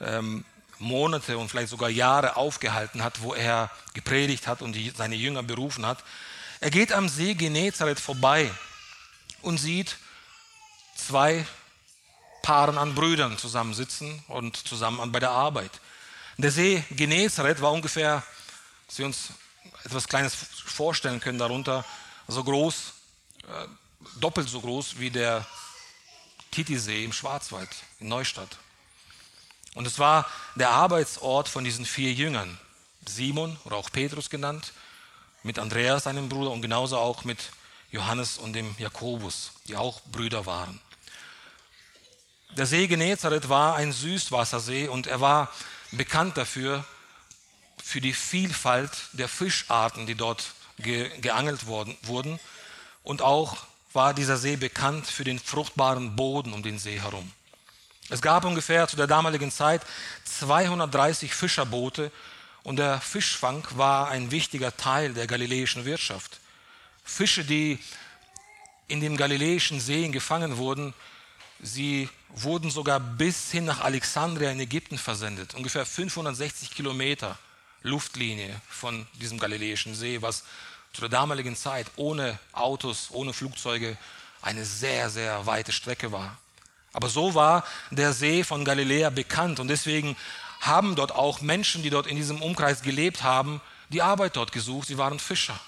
ähm, 0.00 0.44
Monate 0.78 1.38
und 1.38 1.48
vielleicht 1.48 1.68
sogar 1.68 1.88
Jahre 1.88 2.36
aufgehalten 2.36 3.02
hat, 3.02 3.22
wo 3.22 3.34
er 3.34 3.70
gepredigt 3.94 4.46
hat 4.46 4.62
und 4.62 4.72
die, 4.72 4.90
seine 4.90 5.14
Jünger 5.14 5.42
berufen 5.42 5.86
hat. 5.86 6.02
Er 6.60 6.70
geht 6.70 6.92
am 6.92 7.08
See 7.08 7.34
Genezareth 7.34 8.00
vorbei 8.00 8.50
und 9.42 9.58
sieht 9.58 9.96
zwei 10.96 11.46
Paaren 12.42 12.78
an 12.78 12.94
Brüdern 12.94 13.38
zusammensitzen 13.38 14.22
und 14.28 14.56
zusammen 14.56 15.12
bei 15.12 15.20
der 15.20 15.30
Arbeit. 15.30 15.70
Der 16.36 16.50
See 16.50 16.82
Genezareth 16.90 17.60
war 17.60 17.72
ungefähr, 17.72 18.22
dass 18.88 18.98
wir 18.98 19.06
uns 19.06 19.30
etwas 19.84 20.08
Kleines 20.08 20.34
vorstellen 20.34 21.20
können 21.20 21.38
darunter, 21.38 21.84
so 22.28 22.42
groß, 22.42 22.92
äh, 23.42 23.66
doppelt 24.20 24.48
so 24.48 24.60
groß 24.60 24.98
wie 24.98 25.10
der 25.10 25.46
Titisee 26.52 27.04
im 27.04 27.12
Schwarzwald 27.12 27.70
in 27.98 28.08
Neustadt. 28.08 28.58
Und 29.74 29.86
es 29.86 29.98
war 29.98 30.26
der 30.54 30.70
Arbeitsort 30.70 31.48
von 31.48 31.64
diesen 31.64 31.84
vier 31.84 32.12
Jüngern, 32.12 32.58
Simon 33.06 33.58
oder 33.64 33.76
auch 33.76 33.90
Petrus 33.90 34.30
genannt, 34.30 34.72
mit 35.42 35.58
Andreas, 35.58 36.04
seinem 36.04 36.28
Bruder, 36.28 36.52
und 36.52 36.62
genauso 36.62 36.98
auch 36.98 37.24
mit 37.24 37.50
Johannes 37.90 38.38
und 38.38 38.52
dem 38.52 38.74
Jakobus, 38.78 39.52
die 39.66 39.76
auch 39.76 40.00
Brüder 40.12 40.46
waren. 40.46 40.80
Der 42.56 42.66
See 42.66 42.86
Genezareth 42.86 43.48
war 43.48 43.76
ein 43.76 43.92
Süßwassersee 43.92 44.88
und 44.88 45.06
er 45.06 45.20
war 45.20 45.50
bekannt 45.90 46.36
dafür, 46.36 46.84
für 47.82 48.00
die 48.00 48.12
Vielfalt 48.12 48.90
der 49.12 49.28
Fischarten, 49.28 50.06
die 50.06 50.14
dort 50.14 50.52
ge 50.78 51.10
geangelt 51.20 51.66
worden, 51.66 51.96
wurden. 52.02 52.38
Und 53.02 53.22
auch 53.22 53.56
war 53.94 54.14
dieser 54.14 54.36
See 54.36 54.56
bekannt 54.56 55.06
für 55.06 55.24
den 55.24 55.38
fruchtbaren 55.38 56.16
Boden 56.16 56.52
um 56.52 56.62
den 56.62 56.78
See 56.78 57.00
herum. 57.00 57.30
Es 58.08 58.20
gab 58.20 58.44
ungefähr 58.44 58.88
zu 58.88 58.96
der 58.96 59.06
damaligen 59.06 59.50
Zeit 59.50 59.82
230 60.24 61.32
Fischerboote 61.34 62.10
und 62.62 62.76
der 62.76 63.00
Fischfang 63.00 63.66
war 63.70 64.08
ein 64.08 64.30
wichtiger 64.30 64.76
Teil 64.76 65.14
der 65.14 65.26
galiläischen 65.26 65.84
Wirtschaft. 65.84 66.40
Fische, 67.04 67.44
die 67.44 67.78
in 68.88 69.00
dem 69.00 69.16
galiläischen 69.16 69.80
Seen 69.80 70.12
gefangen 70.12 70.56
wurden, 70.56 70.94
sie 71.60 72.08
wurden 72.28 72.70
sogar 72.70 73.00
bis 73.00 73.50
hin 73.50 73.64
nach 73.64 73.80
Alexandria 73.80 74.50
in 74.50 74.60
Ägypten 74.60 74.98
versendet. 74.98 75.54
Ungefähr 75.54 75.86
560 75.86 76.70
Kilometer 76.70 77.38
Luftlinie 77.82 78.60
von 78.68 79.06
diesem 79.20 79.38
galiläischen 79.38 79.94
See, 79.94 80.22
was 80.22 80.44
zu 80.92 81.00
der 81.00 81.10
damaligen 81.10 81.56
Zeit 81.56 81.86
ohne 81.96 82.38
Autos, 82.52 83.08
ohne 83.10 83.32
Flugzeuge 83.32 83.96
eine 84.42 84.64
sehr, 84.64 85.08
sehr 85.10 85.46
weite 85.46 85.72
Strecke 85.72 86.12
war. 86.12 86.36
Aber 86.92 87.08
so 87.08 87.34
war 87.34 87.64
der 87.90 88.12
See 88.12 88.44
von 88.44 88.64
Galiläa 88.64 89.10
bekannt 89.10 89.60
und 89.60 89.68
deswegen 89.68 90.16
haben 90.60 90.94
dort 90.94 91.12
auch 91.12 91.40
Menschen, 91.40 91.82
die 91.82 91.90
dort 91.90 92.06
in 92.06 92.16
diesem 92.16 92.42
Umkreis 92.42 92.82
gelebt 92.82 93.22
haben, 93.22 93.60
die 93.88 94.02
Arbeit 94.02 94.36
dort 94.36 94.52
gesucht. 94.52 94.88
Sie 94.88 94.98
waren 94.98 95.18
Fischer. 95.18 95.58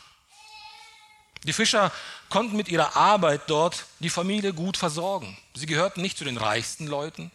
Die 1.45 1.53
Fischer 1.53 1.93
konnten 2.29 2.57
mit 2.57 2.69
ihrer 2.69 2.97
Arbeit 2.97 3.43
dort 3.49 3.85
die 3.99 4.11
Familie 4.11 4.53
gut 4.53 4.77
versorgen. 4.77 5.37
Sie 5.55 5.67
gehörten 5.67 6.01
nicht 6.01 6.17
zu 6.17 6.25
den 6.25 6.37
reichsten 6.37 6.87
Leuten, 6.87 7.31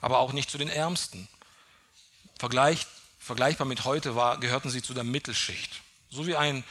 aber 0.00 0.18
auch 0.18 0.32
nicht 0.32 0.50
zu 0.50 0.58
den 0.58 0.68
ärmsten. 0.68 1.28
Vergleich, 2.38 2.86
vergleichbar 3.18 3.66
mit 3.66 3.84
heute 3.84 4.16
war, 4.16 4.38
gehörten 4.38 4.70
sie 4.70 4.82
zu 4.82 4.94
der 4.94 5.04
Mittelschicht. 5.04 5.82
So 6.10 6.26
wie 6.26 6.36
ein 6.36 6.64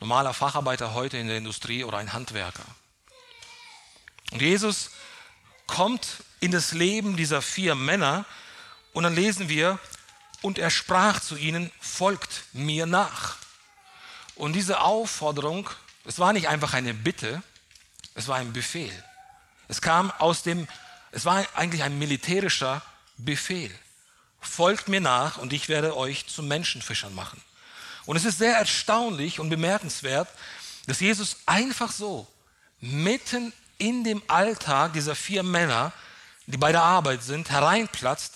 normaler 0.00 0.34
Facharbeiter 0.34 0.94
heute 0.94 1.18
in 1.18 1.28
der 1.28 1.38
Industrie 1.38 1.84
oder 1.84 1.98
ein 1.98 2.12
Handwerker. 2.12 2.64
Und 4.32 4.42
Jesus 4.42 4.90
kommt 5.66 6.06
in 6.40 6.50
das 6.50 6.72
Leben 6.72 7.16
dieser 7.16 7.42
vier 7.42 7.74
Männer 7.74 8.24
und 8.92 9.04
dann 9.04 9.14
lesen 9.14 9.48
wir, 9.48 9.78
und 10.42 10.58
er 10.58 10.70
sprach 10.70 11.20
zu 11.20 11.36
ihnen, 11.36 11.72
folgt 11.80 12.44
mir 12.52 12.86
nach. 12.86 13.36
Und 14.34 14.52
diese 14.52 14.80
Aufforderung, 14.80 15.68
es 16.04 16.18
war 16.18 16.32
nicht 16.32 16.48
einfach 16.48 16.74
eine 16.74 16.94
Bitte, 16.94 17.42
es 18.14 18.28
war 18.28 18.36
ein 18.36 18.52
Befehl. 18.52 18.92
Es 19.68 19.80
kam 19.80 20.10
aus 20.12 20.42
dem, 20.42 20.68
es 21.10 21.24
war 21.24 21.44
eigentlich 21.54 21.82
ein 21.82 21.98
militärischer 21.98 22.82
Befehl. 23.16 23.76
Folgt 24.40 24.88
mir 24.88 25.00
nach 25.00 25.38
und 25.38 25.52
ich 25.52 25.68
werde 25.68 25.96
euch 25.96 26.26
zu 26.26 26.42
Menschenfischern 26.42 27.14
machen. 27.14 27.42
Und 28.06 28.16
es 28.16 28.24
ist 28.24 28.38
sehr 28.38 28.56
erstaunlich 28.56 29.40
und 29.40 29.50
bemerkenswert, 29.50 30.28
dass 30.86 31.00
Jesus 31.00 31.38
einfach 31.44 31.92
so 31.92 32.26
mitten 32.80 33.52
in 33.78 34.04
dem 34.04 34.22
Alltag 34.28 34.92
dieser 34.92 35.14
vier 35.14 35.42
Männer, 35.42 35.92
die 36.46 36.56
bei 36.56 36.72
der 36.72 36.82
Arbeit 36.82 37.22
sind, 37.22 37.50
hereinplatzt 37.50 38.34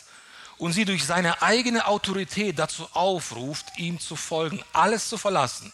und 0.59 0.73
sie 0.73 0.85
durch 0.85 1.05
seine 1.05 1.41
eigene 1.41 1.87
Autorität 1.87 2.59
dazu 2.59 2.89
aufruft, 2.93 3.67
ihm 3.79 4.01
zu 4.01 4.17
folgen, 4.17 4.63
alles 4.73 5.09
zu 5.09 5.17
verlassen. 5.17 5.73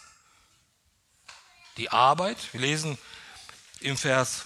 Die 1.77 1.89
Arbeit, 1.89 2.37
wir 2.53 2.61
lesen 2.61 2.97
im 3.81 3.97
Vers, 3.97 4.45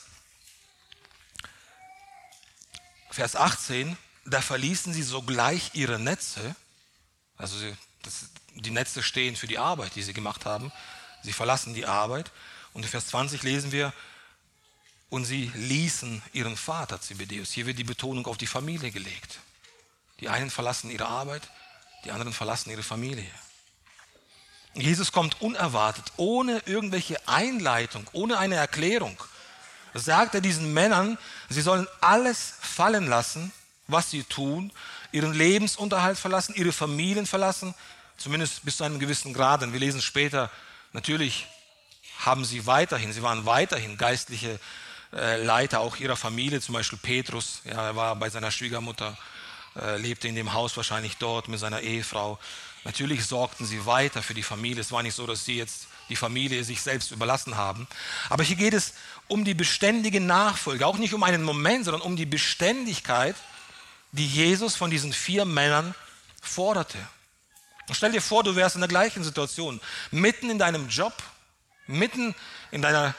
Vers 3.09 3.35
18, 3.35 3.97
da 4.25 4.41
verließen 4.41 4.93
sie 4.93 5.03
sogleich 5.03 5.71
ihre 5.73 5.99
Netze, 5.99 6.55
also 7.37 7.57
das, 8.03 8.29
die 8.55 8.71
Netze 8.71 9.03
stehen 9.03 9.35
für 9.35 9.47
die 9.47 9.57
Arbeit, 9.57 9.95
die 9.95 10.03
sie 10.03 10.13
gemacht 10.13 10.45
haben, 10.45 10.71
sie 11.23 11.33
verlassen 11.33 11.73
die 11.73 11.85
Arbeit. 11.85 12.31
Und 12.73 12.83
in 12.83 12.89
Vers 12.89 13.07
20 13.07 13.43
lesen 13.43 13.71
wir, 13.71 13.93
und 15.09 15.25
sie 15.25 15.51
ließen 15.55 16.21
ihren 16.31 16.55
Vater 16.55 17.01
Zebedeus. 17.01 17.51
Hier 17.51 17.65
wird 17.65 17.77
die 17.77 17.83
Betonung 17.83 18.25
auf 18.27 18.37
die 18.37 18.47
Familie 18.47 18.91
gelegt. 18.91 19.39
Die 20.21 20.29
einen 20.29 20.49
verlassen 20.49 20.89
ihre 20.89 21.07
Arbeit, 21.07 21.41
die 22.05 22.11
anderen 22.11 22.33
verlassen 22.33 22.71
ihre 22.71 22.81
Familie. 22.81 23.29
Jesus 24.73 25.11
kommt 25.11 25.41
unerwartet, 25.41 26.13
ohne 26.15 26.61
irgendwelche 26.65 27.27
Einleitung, 27.27 28.07
ohne 28.13 28.37
eine 28.37 28.55
Erklärung. 28.55 29.21
Sagt 29.93 30.33
er 30.33 30.41
diesen 30.41 30.73
Männern, 30.73 31.17
sie 31.49 31.61
sollen 31.61 31.87
alles 31.99 32.53
fallen 32.61 33.07
lassen, 33.07 33.51
was 33.87 34.09
sie 34.09 34.23
tun, 34.23 34.71
ihren 35.11 35.33
Lebensunterhalt 35.33 36.17
verlassen, 36.17 36.55
ihre 36.55 36.71
Familien 36.71 37.25
verlassen, 37.25 37.75
zumindest 38.21 38.63
bis 38.63 38.77
zu 38.77 38.83
einem 38.83 38.99
gewissen 38.99 39.33
Grad. 39.33 39.61
Denn 39.61 39.73
wir 39.73 39.79
lesen 39.79 40.01
später, 40.01 40.49
natürlich 40.93 41.47
haben 42.19 42.45
sie 42.45 42.65
weiterhin, 42.65 43.13
sie 43.13 43.23
waren 43.23 43.45
weiterhin 43.45 43.97
geistliche 43.97 44.59
äh, 45.13 45.43
Leiter 45.43 45.79
auch 45.79 45.97
ihrer 45.97 46.15
Familie, 46.15 46.61
zum 46.61 46.73
Beispiel 46.73 46.99
Petrus, 47.01 47.61
ja, 47.65 47.87
er 47.87 47.95
war 47.95 48.15
bei 48.15 48.29
seiner 48.29 48.51
Schwiegermutter, 48.51 49.17
äh, 49.75 49.97
lebte 49.97 50.27
in 50.27 50.35
dem 50.35 50.53
Haus 50.53 50.77
wahrscheinlich 50.77 51.17
dort 51.17 51.47
mit 51.47 51.59
seiner 51.59 51.81
Ehefrau. 51.81 52.39
Natürlich 52.83 53.25
sorgten 53.25 53.65
sie 53.65 53.85
weiter 53.85 54.23
für 54.23 54.33
die 54.33 54.43
Familie. 54.43 54.81
Es 54.81 54.91
war 54.91 55.03
nicht 55.03 55.15
so, 55.15 55.27
dass 55.27 55.45
sie 55.45 55.57
jetzt 55.57 55.87
die 56.09 56.15
Familie 56.15 56.63
sich 56.63 56.81
selbst 56.81 57.11
überlassen 57.11 57.55
haben. 57.55 57.87
Aber 58.29 58.43
hier 58.43 58.55
geht 58.55 58.73
es 58.73 58.93
um 59.27 59.45
die 59.45 59.53
beständige 59.53 60.19
Nachfolge, 60.19 60.85
auch 60.85 60.97
nicht 60.97 61.13
um 61.13 61.23
einen 61.23 61.43
Moment, 61.43 61.85
sondern 61.85 62.01
um 62.01 62.15
die 62.15 62.25
Beständigkeit, 62.25 63.35
die 64.11 64.27
Jesus 64.27 64.75
von 64.75 64.91
diesen 64.91 65.13
vier 65.13 65.45
Männern 65.45 65.95
forderte. 66.41 66.97
Und 67.91 67.95
stell 67.95 68.13
dir 68.13 68.21
vor, 68.21 68.41
du 68.41 68.55
wärst 68.55 68.75
in 68.75 68.79
der 68.79 68.87
gleichen 68.87 69.21
Situation, 69.21 69.81
mitten 70.11 70.49
in 70.49 70.57
deinem 70.57 70.87
Job, 70.87 71.11
mitten 71.87 72.33
in 72.71 72.81
deiner 72.81 73.13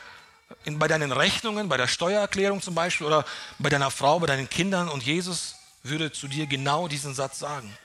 in, 0.64 0.78
bei 0.78 0.88
deinen 0.88 1.12
Rechnungen, 1.12 1.68
bei 1.68 1.76
der 1.76 1.88
Steuererklärung 1.88 2.62
zum 2.62 2.74
Beispiel 2.74 3.06
oder 3.06 3.26
bei 3.58 3.68
deiner 3.68 3.90
Frau, 3.90 4.18
bei 4.18 4.26
deinen 4.26 4.48
Kindern 4.48 4.88
und 4.88 5.02
Jesus 5.02 5.56
würde 5.82 6.10
zu 6.10 6.26
dir 6.26 6.46
genau 6.46 6.88
diesen 6.88 7.14
Satz 7.14 7.38
sagen. 7.38 7.76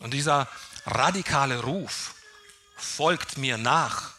Und 0.00 0.14
dieser 0.14 0.48
radikale 0.84 1.62
Ruf 1.62 2.16
folgt 2.76 3.38
mir 3.38 3.56
nach. 3.56 4.14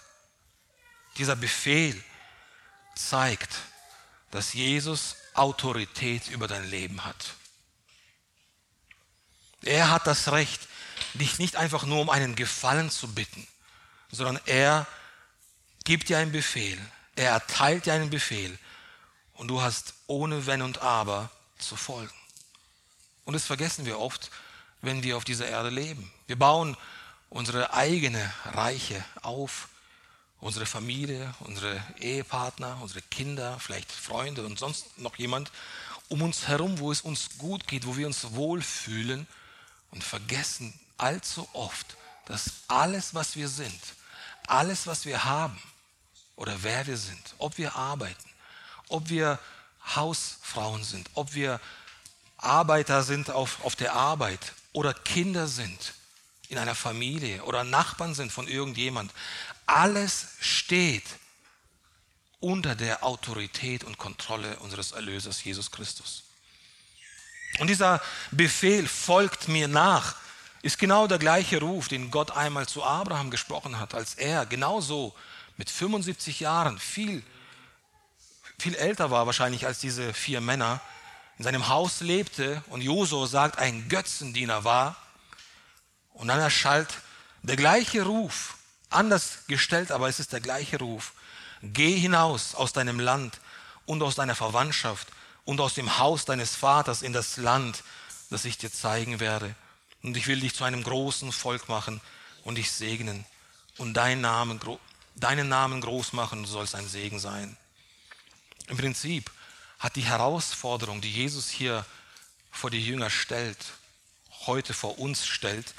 Dieser 1.17 1.35
Befehl 1.35 2.01
zeigt, 2.95 3.53
dass 4.31 4.53
Jesus 4.53 5.17
Autorität 5.33 6.29
über 6.29 6.47
dein 6.47 6.69
Leben 6.69 7.03
hat. 7.03 7.33
Er 9.63 9.91
hat 9.91 10.07
das 10.07 10.31
Recht, 10.31 10.69
dich 11.17 11.39
nicht 11.39 11.55
einfach 11.55 11.85
nur 11.85 12.01
um 12.01 12.09
einen 12.09 12.35
Gefallen 12.35 12.89
zu 12.89 13.13
bitten, 13.13 13.45
sondern 14.11 14.39
er 14.45 14.87
gibt 15.83 16.09
dir 16.09 16.17
einen 16.17 16.31
Befehl. 16.31 16.79
Er 17.15 17.31
erteilt 17.31 17.85
dir 17.85 17.93
einen 17.93 18.09
Befehl 18.09 18.57
und 19.33 19.47
du 19.47 19.61
hast 19.61 19.93
ohne 20.07 20.45
Wenn 20.45 20.61
und 20.61 20.81
Aber 20.81 21.29
zu 21.57 21.75
folgen. 21.75 22.13
Und 23.25 23.33
das 23.33 23.45
vergessen 23.45 23.85
wir 23.85 23.99
oft, 23.99 24.31
wenn 24.81 25.03
wir 25.03 25.17
auf 25.17 25.25
dieser 25.25 25.47
Erde 25.47 25.69
leben. 25.69 26.11
Wir 26.27 26.37
bauen 26.37 26.77
unsere 27.29 27.73
eigene 27.73 28.33
Reiche 28.45 29.03
auf, 29.21 29.67
unsere 30.39 30.65
Familie, 30.65 31.33
unsere 31.39 31.83
Ehepartner, 31.99 32.77
unsere 32.81 33.01
Kinder, 33.01 33.59
vielleicht 33.59 33.91
Freunde 33.91 34.45
und 34.45 34.59
sonst 34.59 34.97
noch 34.97 35.17
jemand 35.17 35.51
um 36.09 36.21
uns 36.21 36.47
herum, 36.47 36.79
wo 36.79 36.91
es 36.91 37.01
uns 37.01 37.37
gut 37.37 37.67
geht, 37.67 37.85
wo 37.85 37.97
wir 37.97 38.07
uns 38.07 38.33
wohlfühlen 38.33 39.27
und 39.91 40.03
vergessen 40.03 40.79
allzu 40.97 41.47
oft, 41.53 41.97
dass 42.25 42.51
alles, 42.67 43.13
was 43.13 43.35
wir 43.35 43.47
sind, 43.47 43.79
alles, 44.47 44.87
was 44.87 45.05
wir 45.05 45.23
haben 45.23 45.61
oder 46.35 46.63
wer 46.63 46.85
wir 46.87 46.97
sind, 46.97 47.35
ob 47.37 47.57
wir 47.57 47.75
arbeiten, 47.75 48.29
ob 48.89 49.09
wir 49.09 49.39
Hausfrauen 49.95 50.83
sind, 50.83 51.09
ob 51.13 51.33
wir 51.33 51.59
Arbeiter 52.37 53.03
sind 53.03 53.29
auf, 53.29 53.63
auf 53.63 53.75
der 53.75 53.93
Arbeit 53.93 54.53
oder 54.73 54.93
Kinder 54.93 55.47
sind 55.47 55.93
in 56.49 56.57
einer 56.57 56.75
Familie 56.75 57.43
oder 57.43 57.63
Nachbarn 57.63 58.13
sind 58.13 58.31
von 58.31 58.47
irgendjemand, 58.47 59.11
alles 59.65 60.27
steht 60.39 61.03
unter 62.39 62.75
der 62.75 63.03
Autorität 63.03 63.83
und 63.83 63.97
Kontrolle 63.97 64.57
unseres 64.59 64.91
Erlösers 64.91 65.43
Jesus 65.43 65.71
Christus. 65.71 66.23
Und 67.59 67.67
dieser 67.67 68.01
Befehl 68.31 68.87
folgt 68.87 69.47
mir 69.47 69.67
nach, 69.67 70.15
ist 70.67 70.79
genau 70.79 71.07
der 71.07 71.17
gleiche 71.17 71.61
Ruf, 71.61 71.87
den 71.87 72.11
Gott 72.11 72.31
einmal 72.31 72.67
zu 72.67 72.83
Abraham 72.83 73.31
gesprochen 73.31 73.79
hat, 73.79 73.95
als 73.95 74.15
er 74.15 74.45
genauso 74.45 75.15
mit 75.55 75.69
75 75.69 76.41
Jahren, 76.41 76.77
viel, 76.77 77.23
viel 78.59 78.75
älter 78.75 79.09
war 79.09 79.25
wahrscheinlich 79.25 79.65
als 79.65 79.79
diese 79.79 80.13
vier 80.13 80.41
Männer, 80.41 80.81
in 81.37 81.45
seinem 81.45 81.69
Haus 81.69 82.01
lebte 82.01 82.61
und 82.67 82.81
Josua 82.81 83.27
sagt, 83.27 83.59
ein 83.59 83.87
Götzendiener 83.87 84.65
war. 84.65 84.97
Und 86.11 86.27
dann 86.27 86.39
erschallt 86.39 86.89
der 87.43 87.55
gleiche 87.55 88.03
Ruf, 88.03 88.57
anders 88.89 89.45
gestellt, 89.47 89.89
aber 89.93 90.09
es 90.09 90.19
ist 90.19 90.33
der 90.33 90.41
gleiche 90.41 90.79
Ruf. 90.79 91.13
Geh 91.61 91.97
hinaus 91.97 92.55
aus 92.55 92.73
deinem 92.73 92.99
Land 92.99 93.39
und 93.85 94.03
aus 94.03 94.15
deiner 94.15 94.35
Verwandtschaft 94.35 95.07
und 95.45 95.61
aus 95.61 95.75
dem 95.75 95.97
Haus 95.97 96.25
deines 96.25 96.55
Vaters 96.55 97.03
in 97.03 97.13
das 97.13 97.37
Land, 97.37 97.83
das 98.29 98.43
ich 98.43 98.57
dir 98.57 98.69
zeigen 98.69 99.21
werde. 99.21 99.55
Und 100.03 100.15
ich 100.17 100.27
will 100.27 100.39
dich 100.39 100.53
zu 100.53 100.63
einem 100.63 100.83
großen 100.83 101.31
Volk 101.31 101.69
machen 101.69 102.01
und 102.43 102.55
dich 102.55 102.71
segnen 102.71 103.25
und 103.77 103.93
deinen 103.93 104.21
Namen, 104.21 104.59
deinen 105.15 105.49
Namen 105.49 105.81
groß 105.81 106.13
machen, 106.13 106.43
du 106.43 106.49
sollst 106.49 106.75
ein 106.75 106.87
Segen 106.87 107.19
sein. 107.19 107.57
Im 108.67 108.77
Prinzip 108.77 109.31
hat 109.79 109.95
die 109.95 110.05
Herausforderung, 110.05 111.01
die 111.01 111.11
Jesus 111.11 111.49
hier 111.49 111.85
vor 112.51 112.69
die 112.69 112.83
Jünger 112.83 113.09
stellt, 113.09 113.57
heute 114.45 114.73
vor 114.73 114.99
uns 114.99 115.25
stellt, 115.25 115.73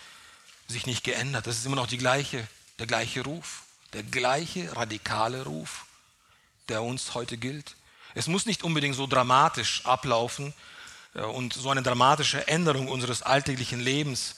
sich 0.68 0.86
nicht 0.86 1.04
geändert. 1.04 1.46
Das 1.46 1.58
ist 1.58 1.66
immer 1.66 1.76
noch 1.76 1.86
die 1.86 1.98
gleiche, 1.98 2.46
der 2.78 2.86
gleiche 2.86 3.22
Ruf, 3.22 3.62
der 3.92 4.02
gleiche 4.02 4.76
radikale 4.76 5.44
Ruf, 5.44 5.86
der 6.68 6.82
uns 6.82 7.14
heute 7.14 7.38
gilt. 7.38 7.74
Es 8.14 8.26
muss 8.26 8.46
nicht 8.46 8.62
unbedingt 8.62 8.96
so 8.96 9.06
dramatisch 9.06 9.84
ablaufen 9.84 10.54
und 11.14 11.52
so 11.54 11.70
eine 11.70 11.82
dramatische 11.82 12.46
Änderung 12.48 12.88
unseres 12.88 13.22
alltäglichen 13.22 13.80
Lebens 13.80 14.36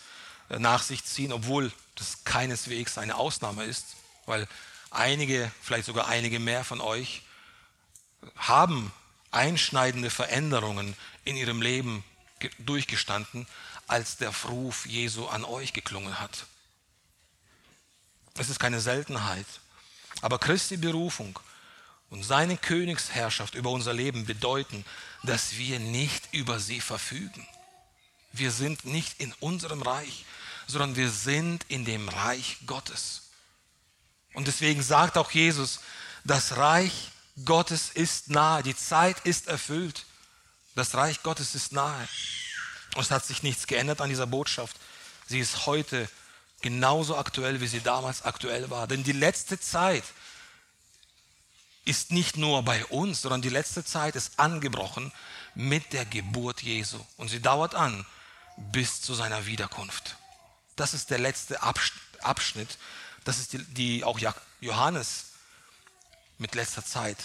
äh, 0.48 0.58
nach 0.58 0.82
sich 0.82 1.04
ziehen, 1.04 1.32
obwohl 1.32 1.72
das 1.96 2.24
keineswegs 2.24 2.98
eine 2.98 3.16
Ausnahme 3.16 3.64
ist, 3.64 3.96
weil 4.26 4.46
einige, 4.90 5.50
vielleicht 5.62 5.86
sogar 5.86 6.08
einige 6.08 6.38
mehr 6.38 6.64
von 6.64 6.80
euch 6.80 7.22
haben 8.36 8.92
einschneidende 9.30 10.10
Veränderungen 10.10 10.96
in 11.24 11.36
ihrem 11.36 11.62
Leben 11.62 12.04
durchgestanden, 12.58 13.46
als 13.86 14.16
der 14.16 14.32
Ruf 14.48 14.86
Jesu 14.86 15.26
an 15.26 15.44
euch 15.44 15.72
geklungen 15.72 16.20
hat. 16.20 16.46
Es 18.36 18.48
ist 18.48 18.60
keine 18.60 18.80
Seltenheit. 18.80 19.46
Aber 20.22 20.38
Christi 20.38 20.76
Berufung 20.76 21.38
und 22.10 22.24
seine 22.24 22.56
Königsherrschaft 22.56 23.54
über 23.54 23.70
unser 23.70 23.92
Leben 23.92 24.26
bedeuten, 24.26 24.84
dass 25.22 25.56
wir 25.56 25.78
nicht 25.78 26.28
über 26.32 26.58
sie 26.58 26.80
verfügen. 26.80 27.46
Wir 28.32 28.50
sind 28.50 28.84
nicht 28.84 29.20
in 29.20 29.32
unserem 29.40 29.82
Reich, 29.82 30.24
sondern 30.66 30.96
wir 30.96 31.10
sind 31.10 31.64
in 31.68 31.84
dem 31.84 32.08
Reich 32.08 32.58
Gottes. 32.66 33.22
Und 34.34 34.46
deswegen 34.46 34.82
sagt 34.82 35.18
auch 35.18 35.30
Jesus, 35.30 35.80
das 36.24 36.56
Reich 36.56 37.10
Gottes 37.44 37.90
ist 37.90 38.30
nahe, 38.30 38.62
die 38.62 38.76
Zeit 38.76 39.18
ist 39.24 39.46
erfüllt, 39.48 40.04
das 40.74 40.94
Reich 40.94 41.22
Gottes 41.22 41.54
ist 41.54 41.72
nahe. 41.72 42.08
Und 42.94 43.02
es 43.02 43.10
hat 43.10 43.24
sich 43.24 43.42
nichts 43.42 43.66
geändert 43.66 44.00
an 44.00 44.08
dieser 44.08 44.26
Botschaft. 44.26 44.76
Sie 45.26 45.38
ist 45.38 45.66
heute 45.66 46.08
genauso 46.60 47.16
aktuell, 47.16 47.60
wie 47.60 47.66
sie 47.66 47.80
damals 47.80 48.22
aktuell 48.22 48.68
war. 48.70 48.86
Denn 48.86 49.04
die 49.04 49.12
letzte 49.12 49.58
Zeit 49.60 50.04
ist 51.90 52.12
nicht 52.12 52.36
nur 52.36 52.62
bei 52.62 52.86
uns, 52.86 53.20
sondern 53.20 53.42
die 53.42 53.48
letzte 53.48 53.84
Zeit 53.84 54.14
ist 54.14 54.38
angebrochen 54.38 55.12
mit 55.56 55.92
der 55.92 56.04
Geburt 56.04 56.62
Jesu. 56.62 57.04
Und 57.16 57.28
sie 57.28 57.42
dauert 57.42 57.74
an 57.74 58.06
bis 58.56 59.02
zu 59.02 59.12
seiner 59.14 59.46
Wiederkunft. 59.46 60.16
Das 60.76 60.94
ist 60.94 61.10
der 61.10 61.18
letzte 61.18 61.60
Abschnitt. 61.62 62.78
Das 63.24 63.38
ist 63.38 63.52
die, 63.52 63.58
die 63.64 64.04
auch 64.04 64.20
Johannes 64.60 65.32
mit 66.38 66.54
letzter 66.54 66.84
Zeit 66.84 67.18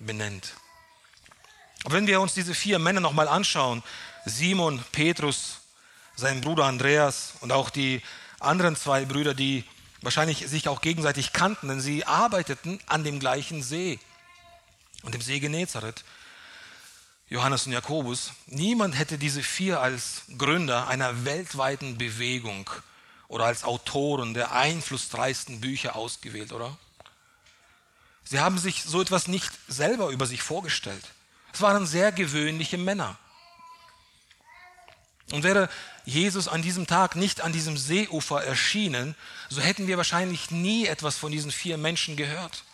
benennt. 0.00 0.54
Aber 1.84 1.94
wenn 1.94 2.08
wir 2.08 2.20
uns 2.20 2.34
diese 2.34 2.54
vier 2.54 2.80
Männer 2.80 3.00
nochmal 3.00 3.28
anschauen, 3.28 3.84
Simon, 4.24 4.82
Petrus, 4.90 5.60
sein 6.16 6.40
Bruder 6.40 6.64
Andreas 6.64 7.34
und 7.40 7.52
auch 7.52 7.70
die 7.70 8.02
anderen 8.40 8.74
zwei 8.74 9.04
Brüder, 9.04 9.32
die 9.32 9.64
wahrscheinlich 10.04 10.46
sich 10.48 10.68
auch 10.68 10.80
gegenseitig 10.80 11.32
kannten, 11.32 11.68
denn 11.68 11.80
sie 11.80 12.04
arbeiteten 12.04 12.78
an 12.86 13.04
dem 13.04 13.18
gleichen 13.18 13.62
See 13.62 13.98
und 15.02 15.14
dem 15.14 15.20
See 15.20 15.40
Genezareth. 15.40 16.04
Johannes 17.28 17.66
und 17.66 17.72
Jakobus. 17.72 18.32
Niemand 18.46 18.96
hätte 18.98 19.18
diese 19.18 19.42
vier 19.42 19.80
als 19.80 20.22
Gründer 20.36 20.88
einer 20.88 21.24
weltweiten 21.24 21.96
Bewegung 21.96 22.68
oder 23.28 23.46
als 23.46 23.64
Autoren 23.64 24.34
der 24.34 24.52
einflussreichsten 24.52 25.60
Bücher 25.60 25.96
ausgewählt, 25.96 26.52
oder? 26.52 26.76
Sie 28.24 28.40
haben 28.40 28.58
sich 28.58 28.84
so 28.84 29.00
etwas 29.00 29.26
nicht 29.26 29.50
selber 29.68 30.10
über 30.10 30.26
sich 30.26 30.42
vorgestellt. 30.42 31.04
Es 31.52 31.60
waren 31.60 31.86
sehr 31.86 32.12
gewöhnliche 32.12 32.78
Männer. 32.78 33.16
Und 35.32 35.42
wäre 35.42 35.70
Jesus 36.04 36.48
an 36.48 36.62
diesem 36.62 36.86
Tag 36.86 37.16
nicht 37.16 37.40
an 37.40 37.52
diesem 37.52 37.76
Seeufer 37.76 38.44
erschienen, 38.44 39.14
so 39.48 39.60
hätten 39.60 39.86
wir 39.86 39.96
wahrscheinlich 39.96 40.50
nie 40.50 40.86
etwas 40.86 41.16
von 41.16 41.32
diesen 41.32 41.50
vier 41.50 41.78
Menschen 41.78 42.16
gehört. 42.16 42.64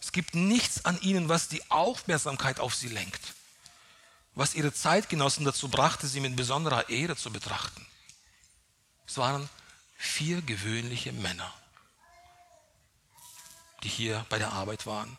Es 0.00 0.12
gibt 0.12 0.34
nichts 0.34 0.84
an 0.84 1.00
ihnen, 1.00 1.28
was 1.28 1.48
die 1.48 1.70
Aufmerksamkeit 1.70 2.60
auf 2.60 2.74
sie 2.74 2.88
lenkt, 2.88 3.34
was 4.34 4.54
ihre 4.54 4.72
Zeitgenossen 4.72 5.44
dazu 5.44 5.68
brachte, 5.68 6.06
sie 6.06 6.20
mit 6.20 6.36
besonderer 6.36 6.88
Ehre 6.88 7.16
zu 7.16 7.30
betrachten. 7.30 7.84
Es 9.06 9.16
waren 9.16 9.48
vier 9.96 10.42
gewöhnliche 10.42 11.12
Männer 11.12 11.52
die 13.82 13.88
hier 13.88 14.24
bei 14.28 14.38
der 14.38 14.52
Arbeit 14.52 14.86
waren. 14.86 15.16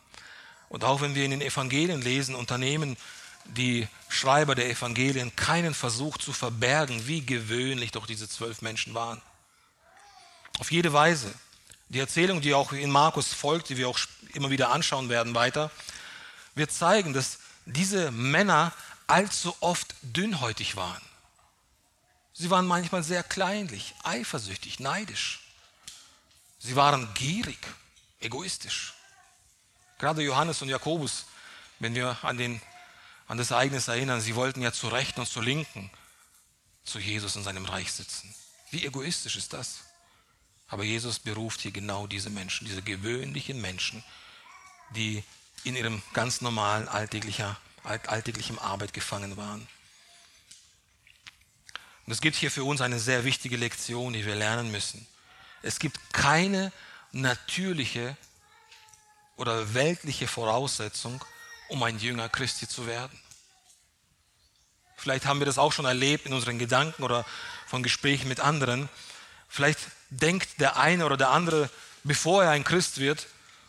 Und 0.69 0.83
auch 0.83 1.01
wenn 1.01 1.15
wir 1.15 1.25
in 1.25 1.31
den 1.31 1.41
Evangelien 1.41 2.01
lesen, 2.01 2.35
unternehmen 2.35 2.97
die 3.49 3.87
Schreiber 4.07 4.55
der 4.55 4.69
Evangelien 4.69 5.35
keinen 5.35 5.73
Versuch 5.73 6.17
zu 6.17 6.33
verbergen, 6.33 7.07
wie 7.07 7.25
gewöhnlich 7.25 7.91
doch 7.91 8.05
diese 8.05 8.29
zwölf 8.29 8.61
Menschen 8.61 8.93
waren. 8.93 9.21
Auf 10.59 10.71
jede 10.71 10.93
Weise. 10.93 11.33
Die 11.89 11.99
Erzählung, 11.99 12.41
die 12.41 12.53
auch 12.53 12.71
in 12.71 12.91
Markus 12.91 13.33
folgt, 13.33 13.69
die 13.69 13.77
wir 13.77 13.89
auch 13.89 13.99
immer 14.33 14.49
wieder 14.49 14.71
anschauen 14.71 15.09
werden 15.09 15.33
weiter, 15.33 15.71
wird 16.55 16.71
zeigen, 16.71 17.13
dass 17.13 17.39
diese 17.65 18.11
Männer 18.11 18.73
allzu 19.07 19.55
oft 19.59 19.95
dünnhäutig 20.01 20.75
waren. 20.75 21.01
Sie 22.33 22.49
waren 22.49 22.67
manchmal 22.67 23.03
sehr 23.03 23.23
kleinlich, 23.23 23.95
eifersüchtig, 24.03 24.79
neidisch. 24.79 25.41
Sie 26.59 26.75
waren 26.75 27.11
gierig 27.15 27.57
egoistisch. 28.19 28.93
Gerade 29.97 30.21
Johannes 30.21 30.61
und 30.61 30.69
Jakobus, 30.69 31.25
wenn 31.79 31.95
wir 31.95 32.17
an, 32.21 32.37
den, 32.37 32.61
an 33.29 33.37
das 33.37 33.51
Ereignis 33.51 33.87
erinnern, 33.87 34.19
sie 34.19 34.35
wollten 34.35 34.61
ja 34.61 34.73
zur 34.73 34.91
Rechten 34.91 35.19
und 35.19 35.27
zur 35.27 35.43
Linken 35.43 35.91
zu 36.83 36.97
Jesus 36.97 37.35
in 37.35 37.43
seinem 37.43 37.63
Reich 37.63 37.93
sitzen. 37.93 38.33
Wie 38.71 38.83
egoistisch 38.83 39.35
ist 39.35 39.53
das? 39.53 39.81
Aber 40.67 40.83
Jesus 40.83 41.19
beruft 41.19 41.61
hier 41.61 41.71
genau 41.71 42.07
diese 42.07 42.31
Menschen, 42.31 42.65
diese 42.65 42.81
gewöhnlichen 42.81 43.61
Menschen, 43.61 44.03
die 44.95 45.23
in 45.63 45.75
ihrem 45.75 46.01
ganz 46.13 46.41
normalen 46.41 46.87
alltäglicher, 46.87 47.55
alltäglichen 47.83 48.57
Arbeit 48.57 48.93
gefangen 48.93 49.37
waren. 49.37 49.67
Und 52.07 52.13
es 52.13 52.21
gibt 52.21 52.35
hier 52.35 52.49
für 52.49 52.63
uns 52.63 52.81
eine 52.81 52.99
sehr 52.99 53.25
wichtige 53.25 53.57
Lektion, 53.57 54.13
die 54.13 54.25
wir 54.25 54.35
lernen 54.35 54.71
müssen. 54.71 55.05
Es 55.61 55.77
gibt 55.77 55.99
keine 56.13 56.71
natürliche 57.11 58.17
oder 59.35 59.75
weltliche 59.75 60.27
Voraussetzung, 60.27 61.23
um 61.69 61.81
ein 61.83 61.99
Jünger 61.99 62.29
Christi 62.29 62.67
zu 62.67 62.87
werden. 62.87 63.17
Vielleicht 64.97 65.25
haben 65.25 65.39
wir 65.39 65.45
das 65.45 65.57
auch 65.57 65.71
schon 65.71 65.85
erlebt 65.85 66.25
in 66.25 66.33
unseren 66.33 66.59
Gedanken 66.59 67.03
oder 67.03 67.25
von 67.67 67.83
Gesprächen 67.83 68.27
mit 68.27 68.41
anderen. 68.41 68.89
Vielleicht 69.47 69.79
denkt 70.09 70.59
der 70.59 70.77
eine 70.77 71.05
oder 71.05 71.15
der 71.15 71.29
andere, 71.29 71.69
bevor 72.03 72.43
er 72.43 72.51
ein 72.51 72.63
Christ 72.63 72.99
wird, 72.99 73.27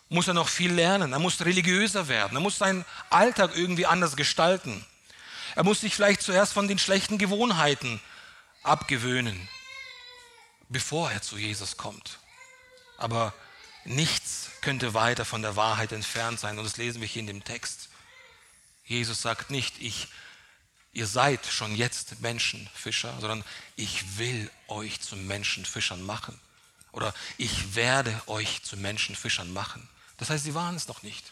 muss 0.08 0.26
er 0.26 0.34
noch 0.34 0.48
viel 0.48 0.72
lernen. 0.72 1.12
Er 1.12 1.20
muss 1.20 1.40
religiöser 1.40 2.08
werden. 2.08 2.36
Er 2.36 2.40
muss 2.40 2.58
seinen 2.58 2.84
Alltag 3.10 3.52
irgendwie 3.54 3.86
anders 3.86 4.16
gestalten. 4.16 4.84
Er 5.54 5.62
muss 5.62 5.82
sich 5.82 5.94
vielleicht 5.94 6.22
zuerst 6.22 6.52
von 6.52 6.66
den 6.66 6.78
schlechten 6.78 7.18
Gewohnheiten 7.18 8.00
abgewöhnen. 8.62 9.48
bevor 10.70 11.10
er 11.10 11.20
zu 11.20 11.36
Jesus 11.36 11.76
kommt. 11.76 12.20
Aber 12.96 13.34
nichts 13.84 14.50
könnte 14.62 14.94
weiter 14.94 15.24
von 15.24 15.42
der 15.42 15.56
Wahrheit 15.56 15.92
entfernt 15.92 16.40
sein. 16.40 16.58
Und 16.58 16.64
das 16.64 16.76
lesen 16.76 17.00
wir 17.00 17.08
hier 17.08 17.20
in 17.20 17.26
dem 17.26 17.44
Text. 17.44 17.89
Jesus 18.90 19.22
sagt 19.22 19.50
nicht, 19.50 19.80
ich, 19.80 20.08
ihr 20.92 21.06
seid 21.06 21.46
schon 21.46 21.76
jetzt 21.76 22.20
Menschenfischer, 22.20 23.14
sondern 23.20 23.44
ich 23.76 24.18
will 24.18 24.50
euch 24.66 25.00
zu 25.00 25.14
Menschenfischern 25.14 26.02
machen. 26.02 26.38
Oder 26.90 27.14
ich 27.38 27.76
werde 27.76 28.20
euch 28.26 28.64
zu 28.64 28.76
Menschenfischern 28.76 29.52
machen. 29.52 29.88
Das 30.16 30.28
heißt, 30.28 30.42
sie 30.42 30.56
waren 30.56 30.74
es 30.74 30.88
noch 30.88 31.04
nicht. 31.04 31.24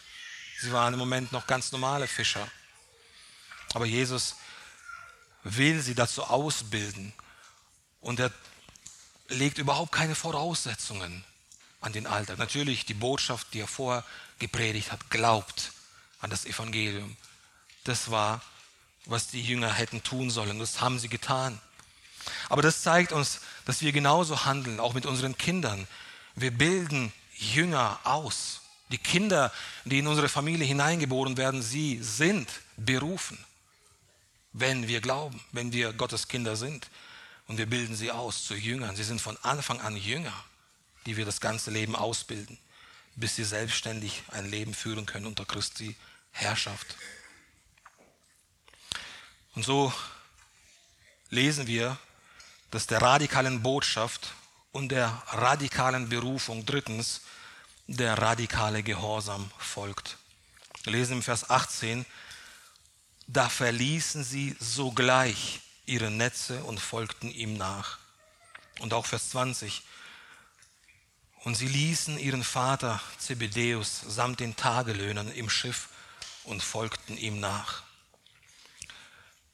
Sie 0.61 0.71
waren 0.71 0.94
im 0.94 1.01
Moment 1.01 1.33
noch 1.33 1.49
ganz 1.49 1.73
normale 1.73 2.07
Fischer. 2.07 2.49
Aber 3.75 3.87
Jesus 3.87 4.37
will 5.42 5.83
sie 5.83 5.97
dazu 5.97 6.23
ausbilden. 6.23 7.12
Und 8.01 8.21
er 8.21 8.31
legt 9.27 9.59
überhaupt 9.59 9.90
keine 9.90 10.14
Voraussetzungen 10.14 11.25
an 11.81 11.92
den 11.92 12.07
Alltag. 12.07 12.38
Natürlich 12.38 12.87
die 12.87 12.94
Botschaft, 12.94 13.53
die 13.53 13.59
er 13.59 13.66
vorher 13.66 14.05
gepredigt 14.38 14.92
hat, 14.92 15.11
glaubt 15.11 15.73
an 16.21 16.31
das 16.31 16.44
Evangelium. 16.44 17.16
Das 17.88 18.11
war, 18.11 18.42
was 19.07 19.29
die 19.29 19.40
Jünger 19.40 19.72
hätten 19.72 20.03
tun 20.03 20.29
sollen. 20.29 20.59
Das 20.59 20.83
haben 20.83 20.98
sie 20.98 21.09
getan. 21.09 21.59
Aber 22.51 22.61
das 22.61 22.83
zeigt 22.83 23.12
uns, 23.12 23.40
dass 23.64 23.81
wir 23.81 23.92
genauso 23.92 24.44
handeln, 24.44 24.79
auch 24.79 24.92
mit 24.92 25.07
unseren 25.07 25.38
Kindern. 25.38 25.88
Wir 26.35 26.51
bilden 26.51 27.14
Jünger 27.35 27.98
aus. 28.05 28.61
Die 28.90 28.98
Kinder, 28.98 29.51
die 29.87 30.01
in 30.01 30.07
unsere 30.07 30.29
Familie 30.29 30.66
hineingeboren 30.66 31.38
werden, 31.38 31.62
sie 31.62 31.98
sind 32.03 32.51
berufen, 32.77 33.38
wenn 34.53 34.87
wir 34.87 35.01
glauben, 35.01 35.40
wenn 35.53 35.72
wir 35.72 35.94
Gottes 35.94 36.29
Kinder 36.29 36.57
sind. 36.57 36.90
Und 37.46 37.57
wir 37.57 37.64
bilden 37.64 37.96
sie 37.96 38.12
aus 38.12 38.44
zu 38.44 38.55
Jüngern. 38.55 38.96
Sie 38.96 39.05
sind 39.05 39.22
von 39.22 39.38
Anfang 39.38 39.81
an 39.81 39.96
Jünger, 39.96 40.35
die 41.07 41.16
wir 41.16 41.24
das 41.24 41.40
ganze 41.40 41.70
Leben 41.70 41.96
ausbilden, 41.96 42.59
bis 43.16 43.37
sie 43.37 43.44
selbstständig 43.44 44.24
ein 44.29 44.51
Leben 44.51 44.74
führen 44.74 45.07
können 45.07 45.24
unter 45.24 45.46
Christi 45.46 45.96
Herrschaft. 46.33 46.94
Und 49.59 49.64
so 49.64 49.92
lesen 51.31 51.66
wir, 51.66 51.99
dass 52.71 52.87
der 52.87 53.03
radikalen 53.03 53.61
Botschaft 53.61 54.33
und 54.71 54.90
der 54.90 55.09
radikalen 55.31 56.09
Berufung 56.09 56.64
drittens 56.64 57.23
der 57.88 58.16
radikale 58.18 58.85
Gehorsam 58.85 59.51
folgt. 59.59 60.16
Wir 60.85 60.92
lesen 60.92 61.14
im 61.14 61.23
Vers 61.25 61.51
18, 61.51 62.07
da 63.27 63.49
verließen 63.49 64.23
sie 64.23 64.55
sogleich 64.61 65.59
ihre 65.87 66.12
Netze 66.12 66.62
und 66.62 66.79
folgten 66.79 67.29
ihm 67.29 67.57
nach. 67.57 67.99
Und 68.79 68.94
auch 68.94 69.07
Vers 69.07 69.31
20. 69.31 69.83
Und 71.42 71.57
sie 71.57 71.66
ließen 71.66 72.16
ihren 72.16 72.44
Vater 72.44 73.01
Zebedeus 73.18 74.03
samt 74.07 74.38
den 74.38 74.55
Tagelöhnern 74.55 75.33
im 75.33 75.51
Schiff 75.51 75.88
und 76.44 76.62
folgten 76.62 77.18
ihm 77.18 77.40
nach. 77.40 77.88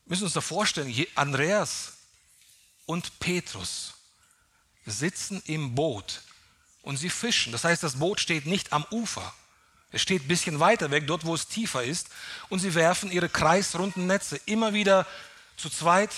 Wir 0.04 0.10
müssen 0.10 0.24
uns 0.24 0.34
da 0.34 0.40
vorstellen, 0.40 1.06
Andreas 1.14 1.94
und 2.84 3.18
Petrus 3.20 3.94
sitzen 4.84 5.42
im 5.46 5.74
Boot 5.74 6.20
und 6.82 6.98
sie 6.98 7.08
fischen. 7.08 7.52
Das 7.52 7.64
heißt, 7.64 7.82
das 7.82 7.98
Boot 7.98 8.20
steht 8.20 8.44
nicht 8.44 8.72
am 8.72 8.84
Ufer. 8.90 9.32
Es 9.90 10.02
steht 10.02 10.24
ein 10.24 10.28
bisschen 10.28 10.60
weiter 10.60 10.90
weg, 10.90 11.06
dort 11.06 11.24
wo 11.24 11.34
es 11.34 11.46
tiefer 11.46 11.84
ist. 11.84 12.08
Und 12.50 12.58
sie 12.58 12.74
werfen 12.74 13.10
ihre 13.10 13.28
kreisrunden 13.28 14.06
Netze 14.06 14.38
immer 14.44 14.74
wieder 14.74 15.06
zu 15.56 15.70
zweit 15.70 16.10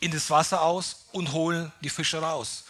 in 0.00 0.12
das 0.12 0.30
Wasser 0.30 0.62
aus 0.62 1.04
und 1.12 1.32
holen 1.32 1.72
die 1.82 1.90
Fische 1.90 2.18
raus. 2.18 2.64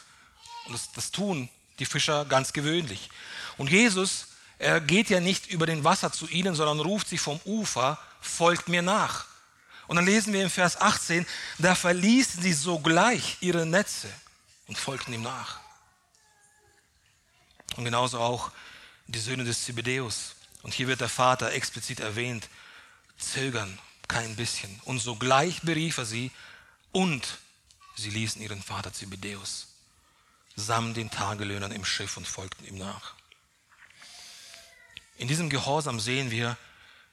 Und 0.65 0.73
das, 0.73 0.91
das 0.93 1.11
tun 1.11 1.49
die 1.79 1.87
Fischer 1.87 2.25
ganz 2.25 2.53
gewöhnlich. 2.53 3.11
Und 3.57 3.71
Jesus, 3.71 4.29
er 4.59 4.81
geht 4.81 5.11
ja 5.11 5.21
nicht 5.21 5.47
über 5.47 5.67
den 5.67 5.85
Wasser 5.85 6.11
zu 6.11 6.27
ihnen, 6.27 6.55
sondern 6.55 6.81
ruft 6.81 7.09
sie 7.09 7.19
vom 7.19 7.39
Ufer, 7.45 7.99
folgt 8.21 8.69
mir 8.69 8.83
nach. 8.83 9.27
Und 9.87 9.97
dann 9.97 10.07
lesen 10.07 10.33
wir 10.33 10.43
im 10.43 10.51
Vers 10.51 10.81
18, 10.81 11.27
da 11.59 11.75
verließen 11.75 12.43
sie 12.43 12.53
sogleich 12.53 13.37
ihre 13.41 13.67
Netze 13.67 14.09
und 14.67 14.79
folgten 14.79 15.13
ihm 15.13 15.23
nach. 15.23 15.61
Und 17.77 17.85
genauso 17.85 18.19
auch 18.19 18.51
die 19.07 19.19
Söhne 19.19 19.45
des 19.45 19.65
Zebedeus. 19.65 20.35
Und 20.63 20.75
hier 20.75 20.89
wird 20.89 21.01
der 21.01 21.09
Vater 21.09 21.53
explizit 21.53 22.01
erwähnt, 22.01 22.49
zögern 23.19 23.79
kein 24.09 24.35
bisschen. 24.37 24.81
Und 24.85 24.99
sogleich 24.99 25.63
berief 25.63 25.99
er 25.99 26.07
sie 26.07 26.33
und 26.93 27.39
sie 27.95 28.11
ließen 28.11 28.43
ihren 28.43 28.63
Vater 28.63 28.93
Zebedeus 28.93 29.69
samt 30.57 30.97
den 30.97 31.11
Tagelöhnern 31.11 31.71
im 31.71 31.85
Schiff 31.85 32.17
und 32.17 32.27
folgten 32.27 32.67
ihm 32.67 32.79
nach. 32.79 33.15
In 35.19 35.29
diesem 35.29 35.51
Gehorsam 35.51 36.01
sehen 36.01 36.31
wir 36.31 36.57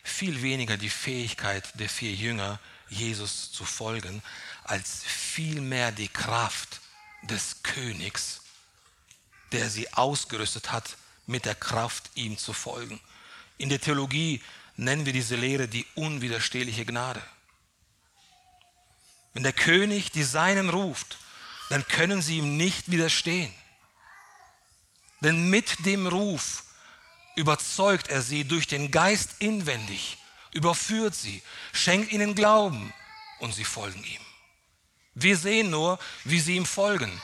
viel 0.03 0.41
weniger 0.41 0.77
die 0.77 0.89
Fähigkeit 0.89 1.67
der 1.79 1.89
vier 1.89 2.13
Jünger, 2.13 2.59
Jesus 2.89 3.51
zu 3.51 3.65
folgen, 3.65 4.21
als 4.63 5.03
vielmehr 5.03 5.91
die 5.91 6.09
Kraft 6.09 6.81
des 7.23 7.63
Königs, 7.63 8.41
der 9.51 9.69
sie 9.69 9.91
ausgerüstet 9.93 10.71
hat, 10.71 10.97
mit 11.25 11.45
der 11.45 11.55
Kraft 11.55 12.11
ihm 12.15 12.37
zu 12.37 12.53
folgen. 12.53 12.99
In 13.57 13.69
der 13.69 13.79
Theologie 13.79 14.41
nennen 14.75 15.05
wir 15.05 15.13
diese 15.13 15.35
Lehre 15.35 15.67
die 15.67 15.85
unwiderstehliche 15.95 16.85
Gnade. 16.85 17.21
Wenn 19.33 19.43
der 19.43 19.53
König 19.53 20.11
die 20.11 20.23
Seinen 20.23 20.69
ruft, 20.69 21.17
dann 21.69 21.87
können 21.87 22.21
sie 22.21 22.37
ihm 22.39 22.57
nicht 22.57 22.91
widerstehen. 22.91 23.53
Denn 25.21 25.49
mit 25.49 25.85
dem 25.85 26.05
Ruf 26.05 26.63
überzeugt 27.35 28.09
er 28.09 28.21
sie 28.21 28.43
durch 28.43 28.67
den 28.67 28.91
Geist 28.91 29.31
inwendig, 29.39 30.17
überführt 30.51 31.15
sie, 31.15 31.41
schenkt 31.71 32.11
ihnen 32.11 32.35
Glauben 32.35 32.93
und 33.39 33.53
sie 33.53 33.65
folgen 33.65 34.03
ihm. 34.03 34.21
Wir 35.15 35.37
sehen 35.37 35.69
nur, 35.69 35.99
wie 36.23 36.39
sie 36.39 36.55
ihm 36.55 36.65
folgen. 36.65 37.21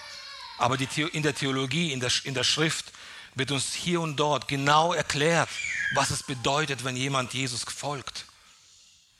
Aber 0.57 0.77
in 0.79 1.23
der 1.23 1.35
Theologie, 1.35 1.93
in 1.93 1.99
der, 1.99 2.11
in 2.23 2.33
der 2.33 2.43
Schrift 2.43 2.91
wird 3.35 3.51
uns 3.51 3.73
hier 3.73 4.01
und 4.01 4.17
dort 4.17 4.47
genau 4.47 4.93
erklärt, 4.93 5.49
was 5.93 6.09
es 6.11 6.23
bedeutet, 6.23 6.83
wenn 6.83 6.95
jemand 6.95 7.33
Jesus 7.33 7.63
folgt. 7.63 8.25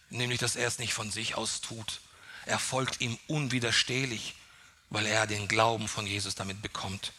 Nämlich, 0.10 0.40
dass 0.40 0.56
er 0.56 0.68
es 0.68 0.80
nicht 0.80 0.94
von 0.94 1.12
sich 1.12 1.36
aus 1.36 1.62
tut. 1.62 2.02
Er 2.46 2.60
folgt 2.60 3.00
ihm 3.00 3.18
unwiderstehlich, 3.28 4.36
weil 4.90 5.06
er 5.06 5.28
den 5.28 5.48
Glauben 5.48 5.88
von 5.88 6.06
Jesus 6.06 6.36
damit 6.36 6.62
bekommt. 6.62 7.14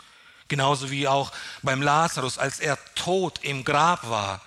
Genauso 0.51 0.91
wie 0.91 1.07
auch 1.07 1.31
beim 1.63 1.81
Lazarus, 1.81 2.37
als 2.37 2.59
er 2.59 2.77
tot 2.97 3.39
im 3.43 3.65
Grab 3.65 4.11
war, 4.11 4.41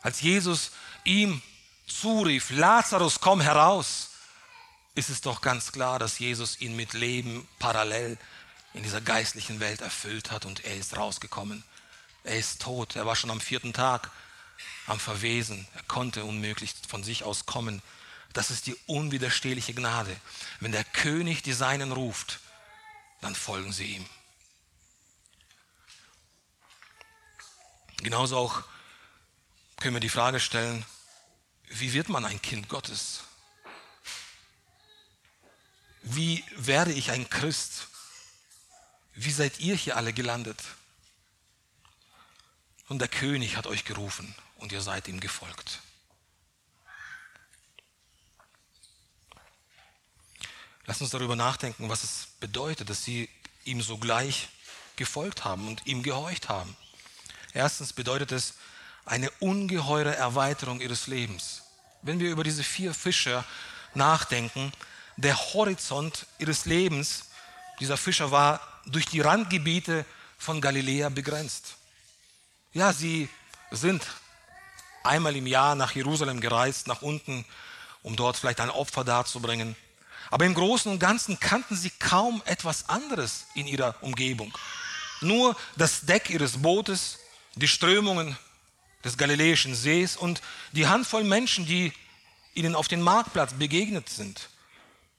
als 0.00 0.20
Jesus 0.20 0.70
ihm 1.02 1.42
zurief, 1.88 2.50
Lazarus, 2.50 3.20
komm 3.20 3.40
heraus, 3.40 4.10
ist 4.94 5.10
es 5.10 5.22
doch 5.22 5.40
ganz 5.40 5.72
klar, 5.72 5.98
dass 5.98 6.20
Jesus 6.20 6.60
ihn 6.60 6.76
mit 6.76 6.92
Leben 6.92 7.48
parallel 7.58 8.16
in 8.74 8.84
dieser 8.84 9.00
geistlichen 9.00 9.58
Welt 9.58 9.80
erfüllt 9.80 10.30
hat 10.30 10.46
und 10.46 10.64
er 10.64 10.76
ist 10.76 10.96
rausgekommen. 10.96 11.64
Er 12.22 12.38
ist 12.38 12.62
tot, 12.62 12.94
er 12.94 13.04
war 13.04 13.16
schon 13.16 13.32
am 13.32 13.40
vierten 13.40 13.72
Tag 13.72 14.08
am 14.86 15.00
Verwesen, 15.00 15.66
er 15.74 15.82
konnte 15.82 16.24
unmöglich 16.24 16.74
von 16.88 17.02
sich 17.02 17.24
aus 17.24 17.44
kommen. 17.44 17.82
Das 18.32 18.52
ist 18.52 18.68
die 18.68 18.76
unwiderstehliche 18.86 19.74
Gnade. 19.74 20.14
Wenn 20.60 20.70
der 20.70 20.84
König 20.84 21.42
die 21.42 21.54
Seinen 21.54 21.90
ruft, 21.90 22.38
dann 23.20 23.34
folgen 23.34 23.72
sie 23.72 23.96
ihm. 23.96 24.06
Genauso 28.02 28.38
auch 28.38 28.62
können 29.76 29.94
wir 29.94 30.00
die 30.00 30.08
Frage 30.08 30.40
stellen, 30.40 30.84
wie 31.68 31.92
wird 31.92 32.08
man 32.08 32.24
ein 32.24 32.40
Kind 32.40 32.68
Gottes? 32.68 33.24
Wie 36.02 36.44
werde 36.56 36.92
ich 36.92 37.10
ein 37.10 37.28
Christ? 37.28 37.88
Wie 39.14 39.30
seid 39.30 39.60
ihr 39.60 39.74
hier 39.74 39.96
alle 39.96 40.12
gelandet? 40.12 40.58
Und 42.88 43.00
der 43.00 43.08
König 43.08 43.56
hat 43.56 43.66
euch 43.66 43.84
gerufen 43.84 44.34
und 44.56 44.72
ihr 44.72 44.80
seid 44.80 45.06
ihm 45.06 45.20
gefolgt. 45.20 45.80
Lass 50.86 51.00
uns 51.00 51.10
darüber 51.10 51.36
nachdenken, 51.36 51.88
was 51.88 52.02
es 52.02 52.28
bedeutet, 52.40 52.90
dass 52.90 53.04
sie 53.04 53.28
ihm 53.64 53.80
sogleich 53.82 54.48
gefolgt 54.96 55.44
haben 55.44 55.68
und 55.68 55.86
ihm 55.86 56.02
gehorcht 56.02 56.48
haben. 56.48 56.76
Erstens 57.52 57.92
bedeutet 57.92 58.32
es 58.32 58.54
eine 59.04 59.30
ungeheure 59.40 60.14
Erweiterung 60.14 60.80
ihres 60.80 61.06
Lebens. 61.06 61.62
Wenn 62.02 62.20
wir 62.20 62.30
über 62.30 62.44
diese 62.44 62.62
vier 62.62 62.94
Fischer 62.94 63.44
nachdenken, 63.94 64.72
der 65.16 65.36
Horizont 65.36 66.26
ihres 66.38 66.64
Lebens 66.64 67.24
dieser 67.80 67.96
Fischer 67.96 68.30
war 68.30 68.60
durch 68.86 69.06
die 69.06 69.20
Randgebiete 69.20 70.04
von 70.38 70.60
Galiläa 70.60 71.08
begrenzt. 71.08 71.74
Ja, 72.72 72.92
sie 72.92 73.28
sind 73.70 74.06
einmal 75.02 75.36
im 75.36 75.46
Jahr 75.46 75.74
nach 75.74 75.92
Jerusalem 75.92 76.40
gereist, 76.40 76.86
nach 76.86 77.02
unten, 77.02 77.44
um 78.02 78.16
dort 78.16 78.36
vielleicht 78.36 78.60
ein 78.60 78.70
Opfer 78.70 79.04
darzubringen. 79.04 79.76
Aber 80.30 80.44
im 80.44 80.54
Großen 80.54 80.90
und 80.90 80.98
Ganzen 80.98 81.40
kannten 81.40 81.76
sie 81.76 81.90
kaum 81.90 82.42
etwas 82.46 82.88
anderes 82.88 83.46
in 83.54 83.66
ihrer 83.66 83.94
Umgebung. 84.02 84.56
Nur 85.20 85.56
das 85.76 86.02
Deck 86.02 86.30
ihres 86.30 86.62
Bootes, 86.62 87.18
die 87.54 87.68
Strömungen 87.68 88.36
des 89.04 89.16
Galiläischen 89.16 89.74
Sees 89.74 90.16
und 90.16 90.40
die 90.72 90.86
Handvoll 90.86 91.24
Menschen, 91.24 91.66
die 91.66 91.92
ihnen 92.54 92.74
auf 92.74 92.88
dem 92.88 93.00
Marktplatz 93.00 93.54
begegnet 93.54 94.08
sind. 94.08 94.48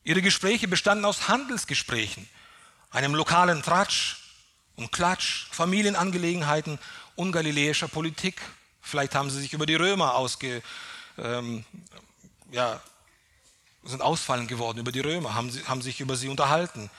Ihre 0.03 0.21
Gespräche 0.21 0.67
bestanden 0.67 1.05
aus 1.05 1.27
Handelsgesprächen, 1.27 2.27
einem 2.91 3.15
lokalen 3.15 3.61
Tratsch 3.61 4.17
und 4.75 4.91
Klatsch, 4.91 5.47
Familienangelegenheiten 5.51 6.79
und 7.15 7.31
galiläischer 7.31 7.87
Politik. 7.87 8.41
Vielleicht 8.81 9.15
haben 9.15 9.29
sie 9.29 9.39
sich 9.39 9.53
über 9.53 9.65
die 9.65 9.75
Römer 9.75 10.15
ausge, 10.15 10.63
ähm, 11.17 11.65
ja, 12.51 12.81
sind 13.83 14.01
ausfallend 14.01 14.47
geworden 14.47 14.79
über 14.79 14.91
die 14.91 14.99
Römer, 14.99 15.33
haben, 15.33 15.51
haben 15.67 15.81
sich 15.81 16.01
über 16.01 16.15
sie 16.15 16.29
unterhalten. 16.29 16.89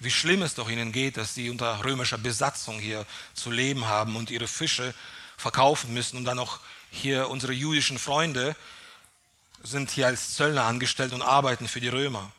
Wie 0.00 0.10
schlimm 0.10 0.40
es 0.40 0.54
doch 0.54 0.70
ihnen 0.70 0.92
geht, 0.92 1.18
dass 1.18 1.34
sie 1.34 1.50
unter 1.50 1.84
römischer 1.84 2.16
Besatzung 2.16 2.78
hier 2.78 3.06
zu 3.34 3.50
leben 3.50 3.86
haben 3.86 4.16
und 4.16 4.30
ihre 4.30 4.48
Fische 4.48 4.94
verkaufen 5.36 5.92
müssen 5.92 6.16
und 6.16 6.24
dann 6.24 6.38
auch 6.38 6.58
hier 6.90 7.28
unsere 7.28 7.52
jüdischen 7.52 7.98
Freunde 7.98 8.56
sind 9.62 9.90
hier 9.90 10.06
als 10.06 10.34
Zöllner 10.34 10.64
angestellt 10.64 11.12
und 11.12 11.20
arbeiten 11.20 11.68
für 11.68 11.80
die 11.80 11.88
Römer. 11.88 12.32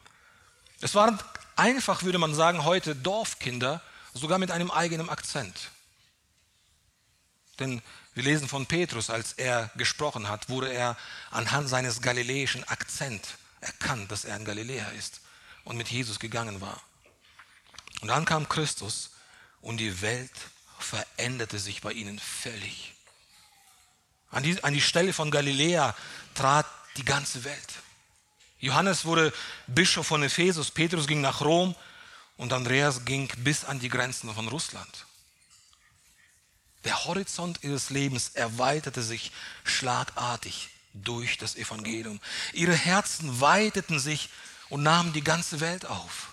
Es 0.82 0.96
waren 0.96 1.20
einfach, 1.56 2.02
würde 2.02 2.18
man 2.18 2.34
sagen, 2.34 2.66
heute 2.66 2.96
Dorfkinder, 2.96 3.82
sogar 4.16 4.40
mit 4.40 4.50
einem 4.50 4.72
eigenen 4.72 5.10
Akzent. 5.10 5.70
Denn 7.60 7.84
wir 8.16 8.24
lesen 8.24 8.48
von 8.48 8.66
Petrus, 8.66 9.12
als 9.12 9.34
er 9.34 9.70
gesprochen 9.76 10.28
hat, 10.28 10.50
wurde 10.50 10.74
er 10.74 10.98
anhand 11.30 11.70
seines 11.70 12.02
galiläischen 12.02 12.64
Akzents 12.68 13.30
erkannt, 13.62 14.12
dass 14.12 14.26
er 14.26 14.36
ein 14.36 14.46
Galiläer 14.46 14.92
ist 14.94 15.22
und 15.64 15.78
mit 15.78 15.90
Jesus 15.90 16.20
gegangen 16.20 16.60
war. 16.60 16.82
Und 18.02 18.08
dann 18.08 18.26
kam 18.26 18.50
Christus 18.50 19.12
und 19.62 19.78
die 19.78 20.02
Welt 20.02 20.32
veränderte 20.80 21.60
sich 21.60 21.82
bei 21.82 21.92
ihnen 21.94 22.20
völlig. 22.20 22.94
An 24.32 24.44
die, 24.44 24.64
an 24.64 24.74
die 24.74 24.82
Stelle 24.82 25.14
von 25.14 25.30
Galiläa 25.30 25.96
trat 26.34 26.66
die 26.98 27.06
ganze 27.06 27.44
Welt. 27.44 27.74
Johannes 28.60 29.06
wurde 29.06 29.34
Bischof 29.68 30.08
von 30.08 30.24
Ephesus, 30.24 30.72
Petrus 30.72 31.08
ging 31.08 31.22
nach 31.22 31.42
Rom 31.42 31.76
und 32.38 32.54
Andreas 32.54 33.06
ging 33.06 33.32
bis 33.38 33.66
an 33.66 33.80
die 33.80 33.90
Grenzen 33.90 34.34
von 34.34 34.48
Russland. 34.48 35.06
Der 36.84 37.06
Horizont 37.06 37.60
ihres 37.64 37.90
Lebens 37.92 38.30
erweiterte 38.30 39.04
sich 39.04 39.32
schlagartig 39.64 40.70
durch 40.94 41.38
das 41.38 41.56
Evangelium. 41.56 42.20
Ihre 42.54 42.74
Herzen 42.74 43.40
weiteten 43.40 44.00
sich 44.00 44.30
und 44.70 44.82
nahmen 44.82 45.14
die 45.14 45.24
ganze 45.24 45.60
Welt 45.60 45.86
auf. 45.86 46.31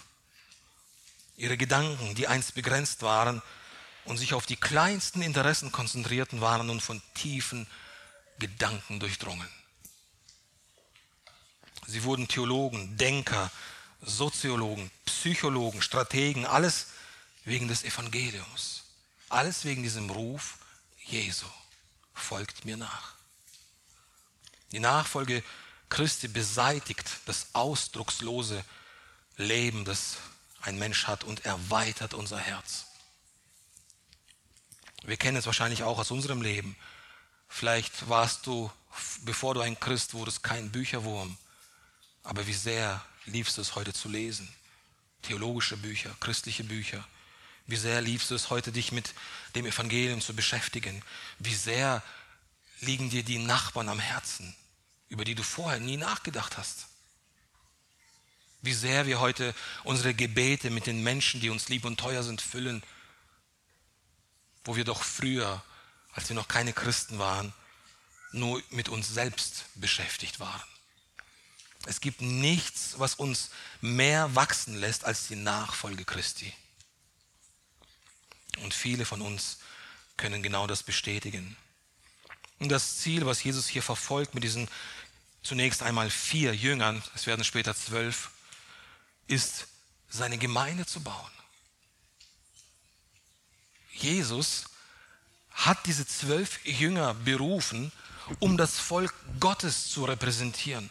Ihre 1.38 1.56
Gedanken, 1.56 2.16
die 2.16 2.26
einst 2.26 2.54
begrenzt 2.54 3.02
waren 3.02 3.40
und 4.04 4.18
sich 4.18 4.34
auf 4.34 4.44
die 4.44 4.56
kleinsten 4.56 5.22
Interessen 5.22 5.70
konzentrierten, 5.70 6.40
waren 6.40 6.66
nun 6.66 6.80
von 6.80 7.00
tiefen 7.14 7.68
Gedanken 8.40 8.98
durchdrungen. 8.98 9.48
Sie 11.86 12.02
wurden 12.02 12.26
Theologen, 12.26 12.96
Denker, 12.96 13.52
Soziologen, 14.02 14.90
Psychologen, 15.06 15.80
Strategen, 15.80 16.44
alles 16.44 16.88
wegen 17.44 17.68
des 17.68 17.84
Evangeliums. 17.84 18.82
Alles 19.28 19.64
wegen 19.64 19.84
diesem 19.84 20.10
Ruf 20.10 20.58
Jesu. 21.04 21.46
Folgt 22.14 22.64
mir 22.64 22.76
nach. 22.76 23.14
Die 24.72 24.80
Nachfolge 24.80 25.44
Christi 25.88 26.26
beseitigt 26.26 27.08
das 27.26 27.46
ausdruckslose 27.54 28.64
Leben, 29.36 29.84
das 29.84 30.16
ein 30.62 30.78
Mensch 30.78 31.06
hat 31.06 31.24
und 31.24 31.44
erweitert 31.44 32.14
unser 32.14 32.38
Herz. 32.38 32.86
Wir 35.04 35.16
kennen 35.16 35.36
es 35.36 35.46
wahrscheinlich 35.46 35.82
auch 35.82 35.98
aus 35.98 36.10
unserem 36.10 36.42
Leben. 36.42 36.76
Vielleicht 37.48 38.08
warst 38.08 38.46
du, 38.46 38.70
bevor 39.22 39.54
du 39.54 39.60
ein 39.60 39.78
Christ 39.78 40.14
wurdest, 40.14 40.42
kein 40.42 40.70
Bücherwurm. 40.70 41.36
Aber 42.22 42.46
wie 42.46 42.54
sehr 42.54 43.04
liebst 43.24 43.56
du 43.56 43.62
es 43.62 43.74
heute 43.74 43.92
zu 43.92 44.08
lesen? 44.08 44.48
Theologische 45.22 45.76
Bücher, 45.76 46.14
christliche 46.20 46.64
Bücher. 46.64 47.06
Wie 47.66 47.76
sehr 47.76 48.00
liebst 48.00 48.30
du 48.30 48.34
es 48.34 48.50
heute, 48.50 48.72
dich 48.72 48.92
mit 48.92 49.14
dem 49.54 49.66
Evangelium 49.66 50.20
zu 50.20 50.34
beschäftigen? 50.34 51.02
Wie 51.38 51.54
sehr 51.54 52.02
liegen 52.80 53.10
dir 53.10 53.22
die 53.22 53.38
Nachbarn 53.38 53.88
am 53.88 53.98
Herzen, 53.98 54.54
über 55.08 55.24
die 55.24 55.34
du 55.34 55.42
vorher 55.42 55.80
nie 55.80 55.96
nachgedacht 55.96 56.56
hast? 56.56 56.86
Wie 58.60 58.72
sehr 58.72 59.06
wir 59.06 59.20
heute 59.20 59.54
unsere 59.84 60.14
Gebete 60.14 60.70
mit 60.70 60.86
den 60.86 61.02
Menschen, 61.02 61.40
die 61.40 61.50
uns 61.50 61.68
lieb 61.68 61.84
und 61.84 61.98
teuer 61.98 62.22
sind, 62.22 62.40
füllen, 62.40 62.82
wo 64.64 64.76
wir 64.76 64.84
doch 64.84 65.02
früher, 65.02 65.62
als 66.12 66.28
wir 66.28 66.34
noch 66.34 66.48
keine 66.48 66.72
Christen 66.72 67.18
waren, 67.18 67.52
nur 68.32 68.62
mit 68.70 68.88
uns 68.88 69.08
selbst 69.08 69.64
beschäftigt 69.76 70.40
waren. 70.40 70.62
Es 71.86 72.00
gibt 72.00 72.20
nichts, 72.20 72.98
was 72.98 73.14
uns 73.14 73.50
mehr 73.80 74.34
wachsen 74.34 74.74
lässt 74.76 75.04
als 75.04 75.28
die 75.28 75.36
Nachfolge 75.36 76.04
Christi. 76.04 76.52
Und 78.62 78.74
viele 78.74 79.04
von 79.04 79.22
uns 79.22 79.58
können 80.16 80.42
genau 80.42 80.66
das 80.66 80.82
bestätigen. 80.82 81.56
Und 82.58 82.70
das 82.70 82.98
Ziel, 82.98 83.24
was 83.24 83.42
Jesus 83.42 83.68
hier 83.68 83.82
verfolgt 83.82 84.34
mit 84.34 84.42
diesen 84.42 84.68
zunächst 85.42 85.82
einmal 85.82 86.10
vier 86.10 86.54
Jüngern, 86.54 87.02
es 87.14 87.26
werden 87.26 87.44
später 87.44 87.74
zwölf, 87.74 88.30
ist, 89.28 89.66
seine 90.08 90.38
Gemeinde 90.38 90.86
zu 90.86 91.00
bauen. 91.00 91.30
Jesus 93.92 94.64
hat 95.52 95.86
diese 95.86 96.06
zwölf 96.06 96.64
Jünger 96.64 97.14
berufen, 97.14 97.92
um 98.38 98.56
das 98.56 98.78
Volk 98.78 99.12
Gottes 99.40 99.90
zu 99.90 100.04
repräsentieren. 100.04 100.90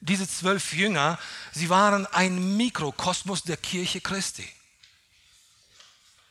Diese 0.00 0.28
zwölf 0.28 0.72
Jünger, 0.72 1.18
sie 1.52 1.68
waren 1.68 2.06
ein 2.06 2.56
Mikrokosmos 2.56 3.42
der 3.42 3.56
Kirche 3.56 4.00
Christi. 4.00 4.48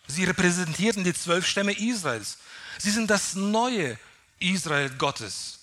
Sie 0.07 0.23
repräsentierten 0.23 1.03
die 1.03 1.13
zwölf 1.13 1.47
Stämme 1.47 1.73
Israels. 1.73 2.37
Sie 2.77 2.91
sind 2.91 3.09
das 3.09 3.35
neue 3.35 3.97
Israel 4.39 4.89
Gottes, 4.91 5.59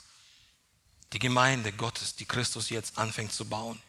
die 1.13 1.19
Gemeinde 1.19 1.73
Gottes, 1.73 2.17
die 2.17 2.25
Christus 2.25 2.71
jetzt 2.71 2.99
anfängt 2.99 3.33
zu 3.33 3.45
bauen. 3.45 3.81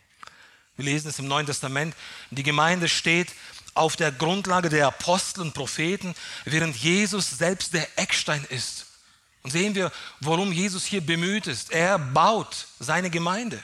Wir 0.75 0.85
lesen 0.85 1.09
es 1.09 1.19
im 1.19 1.27
Neuen 1.27 1.45
Testament. 1.45 1.95
Die 2.31 2.43
Gemeinde 2.43 2.89
steht 2.89 3.29
auf 3.75 3.95
der 3.95 4.11
Grundlage 4.11 4.69
der 4.69 4.87
Apostel 4.87 5.41
und 5.41 5.53
Propheten, 5.53 6.15
während 6.45 6.75
Jesus 6.75 7.29
selbst 7.29 7.73
der 7.73 7.87
Eckstein 7.97 8.43
ist. 8.49 8.85
Und 9.43 9.51
sehen 9.51 9.75
wir, 9.75 9.91
worum 10.19 10.51
Jesus 10.51 10.85
hier 10.85 11.01
bemüht 11.01 11.47
ist. 11.47 11.71
Er 11.71 11.99
baut 11.99 12.67
seine 12.79 13.09
Gemeinde, 13.09 13.61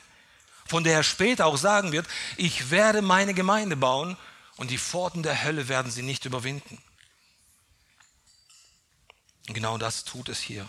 von 0.66 0.84
der 0.84 0.94
er 0.94 1.04
später 1.04 1.46
auch 1.46 1.58
sagen 1.58 1.92
wird, 1.92 2.08
ich 2.38 2.70
werde 2.70 3.02
meine 3.02 3.34
Gemeinde 3.34 3.76
bauen 3.76 4.18
und 4.58 4.72
die 4.72 4.78
Pforten 4.78 5.24
der 5.24 5.44
Hölle 5.44 5.68
werden 5.68 5.92
sie 5.92 6.02
nicht 6.02 6.26
überwinden. 6.26 6.82
Genau 9.48 9.78
das 9.78 10.04
tut 10.04 10.30
es 10.30 10.40
hier. 10.40 10.68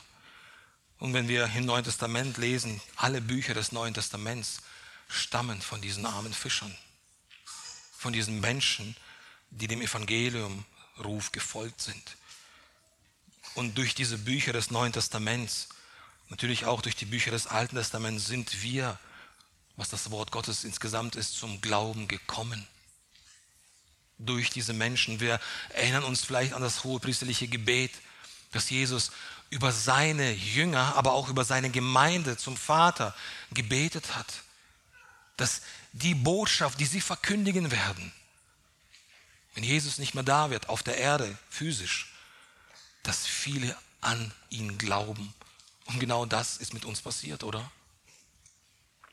Und 0.99 1.13
wenn 1.13 1.29
wir 1.29 1.51
im 1.57 1.67
Neuen 1.67 1.85
Testament 1.85 2.39
lesen, 2.39 2.81
alle 2.97 3.21
Bücher 3.21 3.53
des 3.53 3.73
Neuen 3.73 3.95
Testaments 3.95 4.61
stammen 5.11 5.61
von 5.61 5.81
diesen 5.81 6.07
armen 6.07 6.33
Fischern, 6.33 6.75
von 7.99 8.13
diesen 8.13 8.41
Menschen, 8.41 8.97
die 9.51 9.67
dem 9.67 9.83
Evangeliumruf 9.83 11.33
gefolgt 11.33 11.81
sind. 11.81 12.17
Und 13.55 13.77
durch 13.77 13.95
diese 13.95 14.17
Bücher 14.17 14.53
des 14.53 14.71
Neuen 14.71 14.93
Testaments, 14.93 15.69
natürlich 16.29 16.65
auch 16.67 16.83
durch 16.83 16.95
die 16.95 17.05
Bücher 17.05 17.33
des 17.33 17.49
Alten 17.49 17.77
Testaments, 17.77 18.27
sind 18.27 18.63
wir, 18.63 18.99
was 19.77 19.89
das 19.89 20.11
Wort 20.11 20.31
Gottes 20.31 20.65
insgesamt 20.65 21.17
ist, 21.17 21.37
zum 21.37 21.61
Glauben 21.61 22.07
gekommen 22.07 22.67
durch 24.19 24.51
diese 24.51 24.73
Menschen. 24.73 25.19
Wir 25.19 25.41
erinnern 25.71 26.05
uns 26.05 26.23
vielleicht 26.25 26.53
an 26.53 26.63
das 26.63 26.85
hohe 26.85 27.01
priesterliche 27.01 27.49
Gebet, 27.49 27.93
das 28.53 28.71
Jesus 28.71 29.11
über 29.49 29.73
seine 29.73 30.33
Jünger, 30.33 30.95
aber 30.97 31.13
auch 31.13 31.29
über 31.29 31.45
seine 31.45 31.71
Gemeinde 31.71 32.37
zum 32.37 32.57
Vater 32.57 33.15
gebetet 33.53 34.15
hat. 34.15 34.27
Dass 35.41 35.63
die 35.93 36.15
Botschaft, 36.15 36.79
die 36.81 36.85
sie 36.85 37.01
verkündigen 37.01 37.71
werden, 37.71 38.13
wenn 39.55 39.65
Jesus 39.65 39.97
nicht 39.97 40.15
mehr 40.15 40.23
da 40.23 40.51
wird, 40.51 40.69
auf 40.69 40.83
der 40.83 40.99
Erde, 40.99 41.39
physisch, 41.49 42.13
dass 43.05 43.27
viele 43.27 43.75
an 44.03 44.35
ihn 44.51 44.77
glauben. 44.77 45.33
Und 45.87 45.99
genau 45.99 46.27
das 46.27 46.59
ist 46.59 46.75
mit 46.75 46.85
uns 46.85 47.01
passiert, 47.01 47.43
oder? 47.43 47.73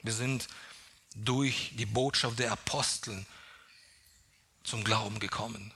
Wir 0.04 0.12
sind 0.12 0.50
durch 1.16 1.72
die 1.76 1.86
Botschaft 1.86 2.40
der 2.40 2.52
Aposteln 2.52 3.26
zum 4.66 4.84
Glauben 4.84 5.20
gekommen. 5.20 5.72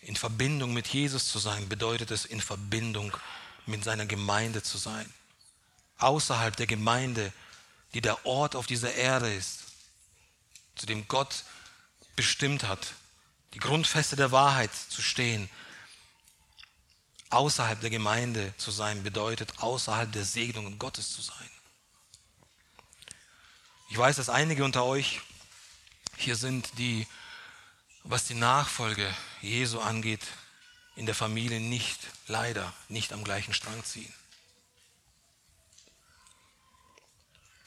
In 0.00 0.16
Verbindung 0.16 0.74
mit 0.74 0.88
Jesus 0.88 1.28
zu 1.28 1.38
sein, 1.38 1.68
bedeutet 1.68 2.10
es, 2.10 2.24
in 2.24 2.40
Verbindung 2.40 3.16
mit 3.66 3.84
seiner 3.84 4.06
Gemeinde 4.06 4.64
zu 4.64 4.78
sein. 4.78 5.08
Außerhalb 5.98 6.56
der 6.56 6.66
Gemeinde 6.66 7.32
die 7.94 8.00
der 8.00 8.26
Ort 8.26 8.54
auf 8.54 8.66
dieser 8.66 8.94
Erde 8.94 9.32
ist, 9.32 9.64
zu 10.76 10.86
dem 10.86 11.08
Gott 11.08 11.44
bestimmt 12.16 12.64
hat, 12.64 12.94
die 13.54 13.58
Grundfeste 13.58 14.16
der 14.16 14.32
Wahrheit 14.32 14.70
zu 14.74 15.02
stehen, 15.02 15.48
außerhalb 17.30 17.80
der 17.80 17.90
Gemeinde 17.90 18.54
zu 18.56 18.70
sein, 18.70 19.02
bedeutet 19.02 19.58
außerhalb 19.58 20.10
der 20.12 20.24
Segnungen 20.24 20.78
Gottes 20.78 21.12
zu 21.12 21.22
sein. 21.22 21.50
Ich 23.90 23.96
weiß, 23.96 24.16
dass 24.16 24.28
einige 24.28 24.64
unter 24.64 24.84
euch 24.84 25.20
hier 26.16 26.36
sind, 26.36 26.78
die, 26.78 27.06
was 28.04 28.24
die 28.24 28.34
Nachfolge 28.34 29.14
Jesu 29.40 29.80
angeht, 29.80 30.26
in 30.96 31.06
der 31.06 31.14
Familie 31.14 31.60
nicht, 31.60 32.00
leider, 32.26 32.72
nicht 32.88 33.12
am 33.12 33.24
gleichen 33.24 33.54
Strang 33.54 33.82
ziehen. 33.84 34.12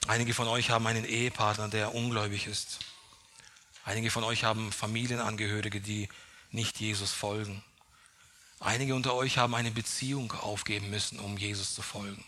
Einige 0.08 0.34
von 0.34 0.48
euch 0.48 0.70
haben 0.70 0.86
einen 0.86 1.04
Ehepartner, 1.04 1.68
der 1.68 1.94
ungläubig 1.94 2.46
ist. 2.46 2.80
Einige 3.84 4.10
von 4.10 4.24
euch 4.24 4.44
haben 4.44 4.72
Familienangehörige, 4.72 5.80
die 5.80 6.08
nicht 6.50 6.80
Jesus 6.80 7.12
folgen. 7.12 7.62
Einige 8.58 8.94
unter 8.94 9.14
euch 9.14 9.38
haben 9.38 9.54
eine 9.54 9.70
Beziehung 9.70 10.32
aufgeben 10.32 10.90
müssen, 10.90 11.18
um 11.18 11.36
Jesus 11.36 11.74
zu 11.74 11.82
folgen. 11.82 12.24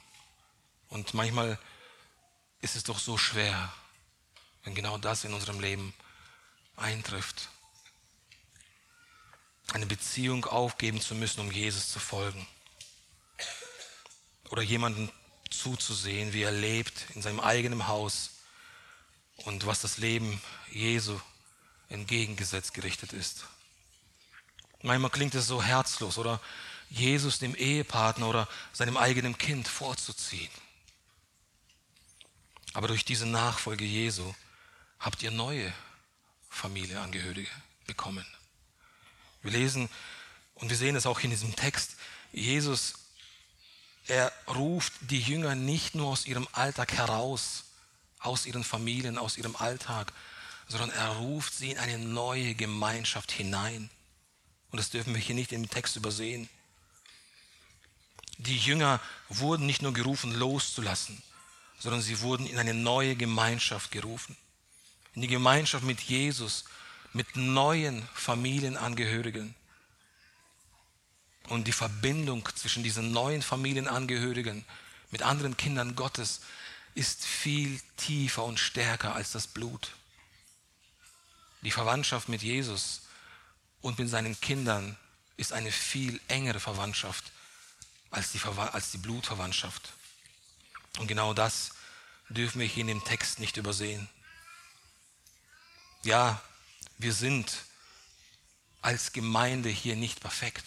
Und 0.89 1.15
manchmal 1.15 1.59
ist 2.61 2.77
es 2.77 2.85
doch 2.85 2.99
so 2.99 3.19
schwer, 3.19 3.73
wenn 4.63 4.75
genau 4.75 4.97
das 4.97 5.25
in 5.25 5.35
unserem 5.35 5.61
Leben 5.61 5.95
eintrifft. 6.77 7.49
Eine 9.73 9.87
Beziehung 9.87 10.45
aufgeben 10.45 11.01
zu 11.01 11.15
müssen, 11.15 11.41
um 11.41 11.51
Jesus 11.51 11.89
zu 11.91 11.99
folgen. 11.99 12.47
Oder 14.51 14.63
jemanden 14.63 15.11
zuzusehen, 15.59 16.33
wie 16.33 16.43
er 16.43 16.53
lebt 16.53 17.07
in 17.14 17.23
seinem 17.23 17.40
eigenen 17.40 17.87
Haus 17.87 18.31
und 19.37 19.67
was 19.67 19.81
das 19.81 19.99
Leben 19.99 20.40
Jesu 20.71 21.19
entgegengesetzt 21.88 22.75
gerichtet 22.75 23.12
ist. 23.12 23.47
Manchmal 24.83 25.11
klingt 25.11 25.35
es 25.35 25.47
so 25.47 25.62
herzlos 25.62 26.19
oder 26.19 26.40
Jesus 26.90 27.38
dem 27.38 27.55
Ehepartner 27.55 28.29
oder 28.29 28.49
seinem 28.73 28.97
eigenen 28.97 29.38
Kind 29.38 29.67
vorzuziehen. 29.67 30.51
Aber 32.75 32.88
durch 32.88 33.05
diese 33.05 33.27
Nachfolge 33.27 33.85
Jesu 33.85 34.35
habt 34.99 35.23
ihr 35.23 35.31
neue 35.31 35.73
Familienangehörige 36.51 37.51
bekommen. 37.87 38.27
Wir 39.43 39.53
lesen 39.53 39.88
und 40.55 40.71
wir 40.71 40.77
sehen 40.77 40.97
es 40.97 41.07
auch 41.07 41.21
in 41.21 41.31
diesem 41.31 41.55
Text. 41.57 41.97
Jesus, 42.33 42.95
er 44.07 44.33
ruft 44.49 44.93
die 45.01 45.21
Jünger 45.21 45.55
nicht 45.55 45.95
nur 45.95 46.09
aus 46.09 46.27
ihrem 46.27 46.47
Alltag 46.53 46.93
heraus, 46.93 47.64
aus 48.19 48.47
ihren 48.47 48.64
Familien, 48.64 49.19
aus 49.19 49.37
ihrem 49.38 49.57
Alltag, 49.57 50.12
sondern 50.69 50.90
er 50.90 51.09
ruft 51.17 51.55
sie 51.55 51.73
in 51.73 51.79
eine 51.79 51.99
neue 51.99 52.55
Gemeinschaft 52.55 53.33
hinein. 53.33 53.90
Und 54.71 54.79
das 54.79 54.90
dürfen 54.90 55.14
wir 55.14 55.21
hier 55.21 55.35
nicht 55.35 55.53
im 55.53 55.69
Text 55.69 55.97
übersehen. 55.97 56.49
Die 58.38 58.59
Jünger 58.59 59.01
wurden 59.29 59.67
nicht 59.67 59.83
nur 59.83 59.93
gerufen, 59.93 60.33
loszulassen, 60.33 61.23
sondern 61.79 62.03
sie 62.03 62.21
wurden 62.21 62.47
in 62.47 62.59
eine 62.59 62.75
neue 62.75 63.14
Gemeinschaft 63.14 63.90
gerufen 63.90 64.37
in 65.14 65.23
die 65.23 65.29
Gemeinschaft 65.29 65.85
mit 65.85 66.01
Jesus, 66.01 66.64
mit 67.12 67.37
neuen 67.37 68.03
Familienangehörigen. 68.14 69.55
Und 71.49 71.67
die 71.67 71.73
Verbindung 71.73 72.49
zwischen 72.55 72.83
diesen 72.83 73.13
neuen 73.13 73.43
Familienangehörigen 73.43 74.65
mit 75.11 75.23
anderen 75.23 75.57
Kindern 75.57 75.95
Gottes 75.95 76.41
ist 76.95 77.25
viel 77.25 77.81
tiefer 77.97 78.45
und 78.45 78.59
stärker 78.59 79.15
als 79.15 79.33
das 79.33 79.47
Blut. 79.47 79.93
Die 81.63 81.71
Verwandtschaft 81.71 82.29
mit 82.29 82.43
Jesus 82.43 83.03
und 83.81 83.99
mit 83.99 84.09
seinen 84.09 84.41
Kindern 84.41 84.97
ist 85.37 85.53
eine 85.53 85.73
viel 85.73 86.21
engere 86.29 86.61
Verwandtschaft 86.61 87.33
als 88.11 88.33
die, 88.33 88.41
als 88.41 88.91
die 88.93 88.99
Blutverwandtschaft. 88.99 89.93
Und 90.99 91.09
genau 91.09 91.35
das 91.35 91.71
dürfen 92.29 92.61
wir 92.61 92.67
hier 92.67 92.83
in 92.83 92.89
dem 92.89 93.05
Text 93.05 93.41
nicht 93.41 93.57
übersehen. 93.57 94.09
Ja, 96.03 96.41
wir 96.99 97.13
sind 97.13 97.65
als 98.83 99.13
Gemeinde 99.13 99.69
hier 99.69 99.97
nicht 99.97 100.21
perfekt. 100.21 100.65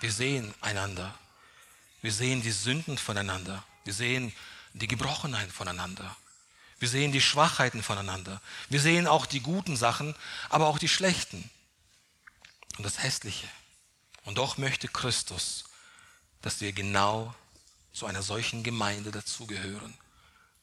Wir 0.00 0.12
sehen 0.12 0.54
einander. 0.60 1.14
Wir 2.02 2.12
sehen 2.12 2.42
die 2.42 2.52
Sünden 2.52 2.98
voneinander. 2.98 3.64
Wir 3.84 3.94
sehen 3.94 4.32
die 4.74 4.88
Gebrochenheit 4.88 5.50
voneinander. 5.50 6.16
Wir 6.78 6.88
sehen 6.88 7.12
die 7.12 7.20
Schwachheiten 7.20 7.82
voneinander. 7.82 8.40
Wir 8.68 8.80
sehen 8.80 9.06
auch 9.06 9.26
die 9.26 9.40
guten 9.40 9.76
Sachen, 9.76 10.14
aber 10.50 10.66
auch 10.66 10.78
die 10.78 10.88
schlechten 10.88 11.48
und 12.76 12.84
das 12.84 13.02
Hässliche. 13.02 13.48
Und 14.24 14.38
doch 14.38 14.58
möchte 14.58 14.88
Christus, 14.88 15.64
dass 16.42 16.60
wir 16.60 16.72
genau 16.72 17.34
zu 17.92 18.06
einer 18.06 18.22
solchen 18.22 18.62
Gemeinde 18.62 19.10
dazugehören, 19.10 19.94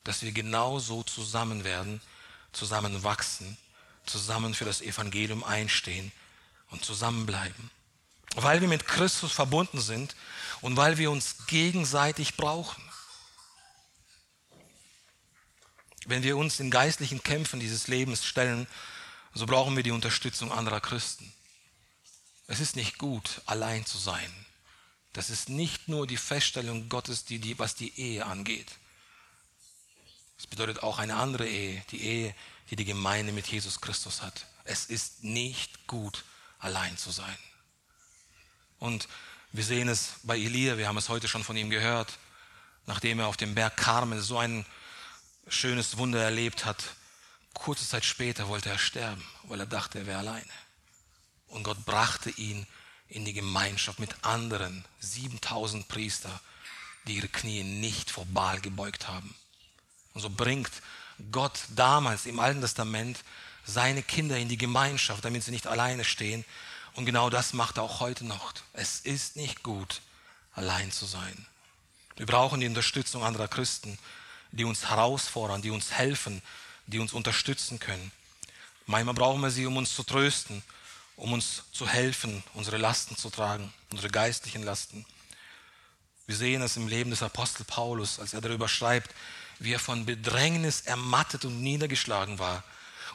dass 0.04 0.22
wir 0.22 0.32
genau 0.32 0.78
so 0.78 1.02
zusammen 1.02 1.64
werden, 1.64 2.02
zusammen 2.52 3.04
wachsen 3.04 3.58
zusammen 4.06 4.54
für 4.54 4.66
das 4.66 4.82
Evangelium 4.82 5.44
einstehen 5.44 6.12
und 6.70 6.84
zusammenbleiben. 6.84 7.72
Weil 8.36 8.62
wir 8.62 8.68
mit 8.68 8.88
Christus 8.88 9.32
verbunden 9.32 9.80
sind 9.80 10.16
und 10.62 10.78
weil 10.78 10.98
wir 10.98 11.12
uns 11.12 11.46
gegenseitig 11.48 12.36
brauchen. 12.36 12.82
Wenn 16.06 16.24
wir 16.24 16.38
uns 16.38 16.60
in 16.60 16.72
geistlichen 16.72 17.24
Kämpfen 17.24 17.60
dieses 17.60 17.88
Lebens 17.88 18.26
stellen, 18.26 18.68
so 19.34 19.46
brauchen 19.46 19.76
wir 19.76 19.84
die 19.84 19.92
Unterstützung 19.92 20.52
anderer 20.52 20.82
Christen. 20.82 21.32
Es 22.48 22.60
ist 22.60 22.76
nicht 22.76 22.98
gut, 22.98 23.42
allein 23.46 23.86
zu 23.86 23.98
sein. 23.98 24.34
Das 25.14 25.30
ist 25.30 25.48
nicht 25.48 25.88
nur 25.88 26.08
die 26.08 26.18
Feststellung 26.18 26.90
Gottes, 26.90 27.24
die, 27.24 27.40
die, 27.40 27.58
was 27.60 27.76
die 27.76 27.98
Ehe 28.00 28.26
angeht. 28.26 28.72
Es 30.38 30.48
bedeutet 30.48 30.84
auch 30.84 31.00
eine 31.00 31.16
andere 31.16 31.48
Ehe, 31.48 31.84
die 31.92 32.02
Ehe 32.02 32.36
die 32.70 32.76
die 32.76 32.86
Gemeinde 32.86 33.32
mit 33.34 33.48
Jesus 33.48 33.82
Christus 33.82 34.22
hat. 34.22 34.48
Es 34.64 34.86
ist 34.86 35.24
nicht 35.24 35.86
gut, 35.88 36.24
allein 36.60 36.98
zu 36.98 37.12
sein. 37.12 37.38
Und 38.84 39.08
wir 39.54 39.64
sehen 39.64 39.88
es 39.88 40.16
bei 40.24 40.38
Elia, 40.38 40.78
wir 40.78 40.90
haben 40.90 40.98
es 40.98 41.08
heute 41.08 41.30
schon 41.30 41.46
von 41.46 41.56
ihm 41.56 41.70
gehört, 41.70 42.20
nachdem 42.86 43.20
er 43.20 43.28
auf 43.28 43.38
dem 43.38 43.56
Berg 43.56 43.78
Karmel 43.78 44.20
so 44.20 44.38
ein 44.38 44.66
schönes 45.48 45.96
Wunder 45.96 46.22
erlebt 46.22 46.66
hat, 46.66 46.84
kurze 47.54 47.88
Zeit 47.88 48.04
später 48.04 48.50
wollte 48.50 48.70
er 48.70 48.78
sterben, 48.78 49.24
weil 49.44 49.62
er 49.62 49.68
dachte, 49.68 50.00
er 50.00 50.06
wäre 50.06 50.20
alleine. 50.20 50.52
Und 51.48 51.64
Gott 51.64 51.86
brachte 51.86 52.30
ihn 52.32 52.68
in 53.08 53.24
die 53.24 53.32
Gemeinschaft 53.32 54.00
mit 54.00 54.14
anderen 54.22 54.84
7000 55.00 55.88
Priester, 55.88 56.42
die 57.08 57.16
ihre 57.16 57.30
Knie 57.30 57.64
nicht 57.64 58.12
vor 58.12 58.26
Baal 58.26 58.60
gebeugt 58.60 59.08
haben. 59.08 59.34
Und 60.14 60.20
so 60.20 60.30
bringt 60.30 60.72
Gott 61.32 61.58
damals 61.70 62.26
im 62.26 62.38
Alten 62.38 62.60
Testament 62.60 63.24
seine 63.64 64.04
Kinder 64.04 64.38
in 64.38 64.50
die 64.50 64.58
Gemeinschaft, 64.58 65.24
damit 65.24 65.42
sie 65.46 65.52
nicht 65.52 65.68
alleine 65.68 66.04
stehen. 66.04 66.44
Und 66.96 67.06
genau 67.06 67.30
das 67.30 67.54
macht 67.54 67.78
er 67.78 67.84
auch 67.84 68.00
heute 68.00 68.26
noch. 68.26 68.54
Es 68.74 69.00
ist 69.00 69.36
nicht 69.36 69.64
gut, 69.64 70.02
allein 70.54 70.92
zu 70.92 71.06
sein. 71.06 71.46
Wir 72.16 72.26
brauchen 72.26 72.60
die 72.60 72.68
Unterstützung 72.68 73.24
anderer 73.24 73.48
Christen, 73.48 73.98
die 74.52 74.66
uns 74.66 74.90
herausfordern, 74.90 75.62
die 75.62 75.72
uns 75.72 75.92
helfen, 75.92 76.42
die 76.86 77.00
uns 77.00 77.14
unterstützen 77.14 77.80
können. 77.80 78.12
Manchmal 78.86 79.16
brauchen 79.16 79.42
wir 79.42 79.50
sie, 79.50 79.66
um 79.66 79.78
uns 79.78 79.96
zu 79.96 80.04
trösten, 80.04 80.62
um 81.16 81.34
uns 81.34 81.64
zu 81.72 81.88
helfen, 81.88 82.44
unsere 82.54 82.78
Lasten 82.78 83.16
zu 83.16 83.30
tragen, 83.30 83.74
unsere 83.92 84.10
geistlichen 84.10 84.64
Lasten. 84.64 85.06
Wir 86.28 86.36
sehen 86.36 86.62
es 86.62 86.78
im 86.78 86.88
Leben 86.88 87.10
des 87.10 87.24
Apostel 87.24 87.64
Paulus, 87.64 88.20
als 88.20 88.34
er 88.34 88.42
darüber 88.42 88.68
schreibt, 88.68 89.14
wie 89.60 89.74
er 89.74 89.80
von 89.80 90.06
Bedrängnis 90.06 90.82
ermattet 90.82 91.46
und 91.46 91.62
niedergeschlagen 91.62 92.40
war 92.40 92.64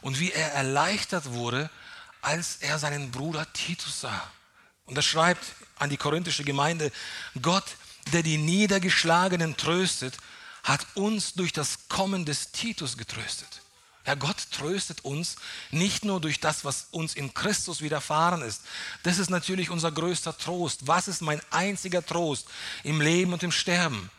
und 0.00 0.18
wie 0.18 0.32
er 0.32 0.52
erleichtert 0.52 1.32
wurde, 1.32 1.70
als 2.28 2.56
er 2.60 2.78
seinen 2.78 3.10
Bruder 3.10 3.50
Titus 3.54 4.02
sah. 4.02 4.30
Und 4.84 4.96
er 4.96 5.02
schreibt 5.02 5.46
an 5.78 5.88
die 5.88 5.96
korinthische 5.96 6.44
Gemeinde, 6.44 6.92
Gott, 7.40 7.64
der 8.12 8.22
die 8.22 8.36
Niedergeschlagenen 8.36 9.56
tröstet, 9.56 10.18
hat 10.62 10.86
uns 10.94 11.32
durch 11.32 11.54
das 11.54 11.88
Kommen 11.88 12.26
des 12.26 12.52
Titus 12.52 12.98
getröstet. 12.98 13.62
Ja, 14.06 14.14
Gott 14.14 14.36
tröstet 14.50 15.06
uns 15.06 15.36
nicht 15.70 16.04
nur 16.04 16.20
durch 16.20 16.38
das, 16.38 16.66
was 16.66 16.88
uns 16.90 17.14
in 17.14 17.32
Christus 17.32 17.80
widerfahren 17.80 18.42
ist. 18.42 18.60
Das 19.04 19.18
ist 19.18 19.30
natürlich 19.30 19.70
unser 19.70 19.90
größter 19.90 20.36
Trost. 20.36 20.86
Was 20.86 21.08
ist 21.08 21.22
mein 21.22 21.40
einziger 21.50 22.04
Trost 22.04 22.46
im 22.84 23.00
Leben 23.00 23.32
und 23.32 23.42
im 23.42 23.52
Sterben? 23.52 24.10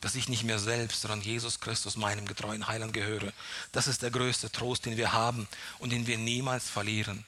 dass 0.00 0.14
ich 0.14 0.28
nicht 0.28 0.44
mehr 0.44 0.60
selbst, 0.60 1.00
sondern 1.00 1.22
Jesus 1.22 1.58
Christus, 1.58 1.96
meinem 1.96 2.26
getreuen 2.26 2.68
Heiland, 2.68 2.92
gehöre. 2.92 3.32
Das 3.72 3.88
ist 3.88 4.02
der 4.02 4.12
größte 4.12 4.50
Trost, 4.50 4.86
den 4.86 4.96
wir 4.96 5.12
haben 5.12 5.48
und 5.80 5.90
den 5.90 6.06
wir 6.06 6.18
niemals 6.18 6.70
verlieren. 6.70 7.24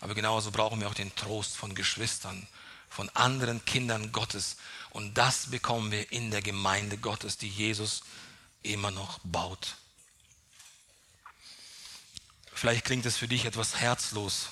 Aber 0.00 0.14
genauso 0.14 0.50
brauchen 0.50 0.80
wir 0.80 0.88
auch 0.88 0.94
den 0.94 1.14
Trost 1.14 1.56
von 1.56 1.74
Geschwistern, 1.74 2.46
von 2.88 3.08
anderen 3.10 3.64
Kindern 3.64 4.12
Gottes. 4.12 4.56
Und 4.90 5.14
das 5.14 5.50
bekommen 5.50 5.90
wir 5.90 6.10
in 6.10 6.30
der 6.30 6.42
Gemeinde 6.42 6.98
Gottes, 6.98 7.36
die 7.38 7.48
Jesus 7.48 8.02
immer 8.62 8.90
noch 8.90 9.20
baut. 9.22 9.76
Vielleicht 12.52 12.84
klingt 12.84 13.06
es 13.06 13.16
für 13.16 13.28
dich 13.28 13.44
etwas 13.44 13.76
herzlos, 13.76 14.50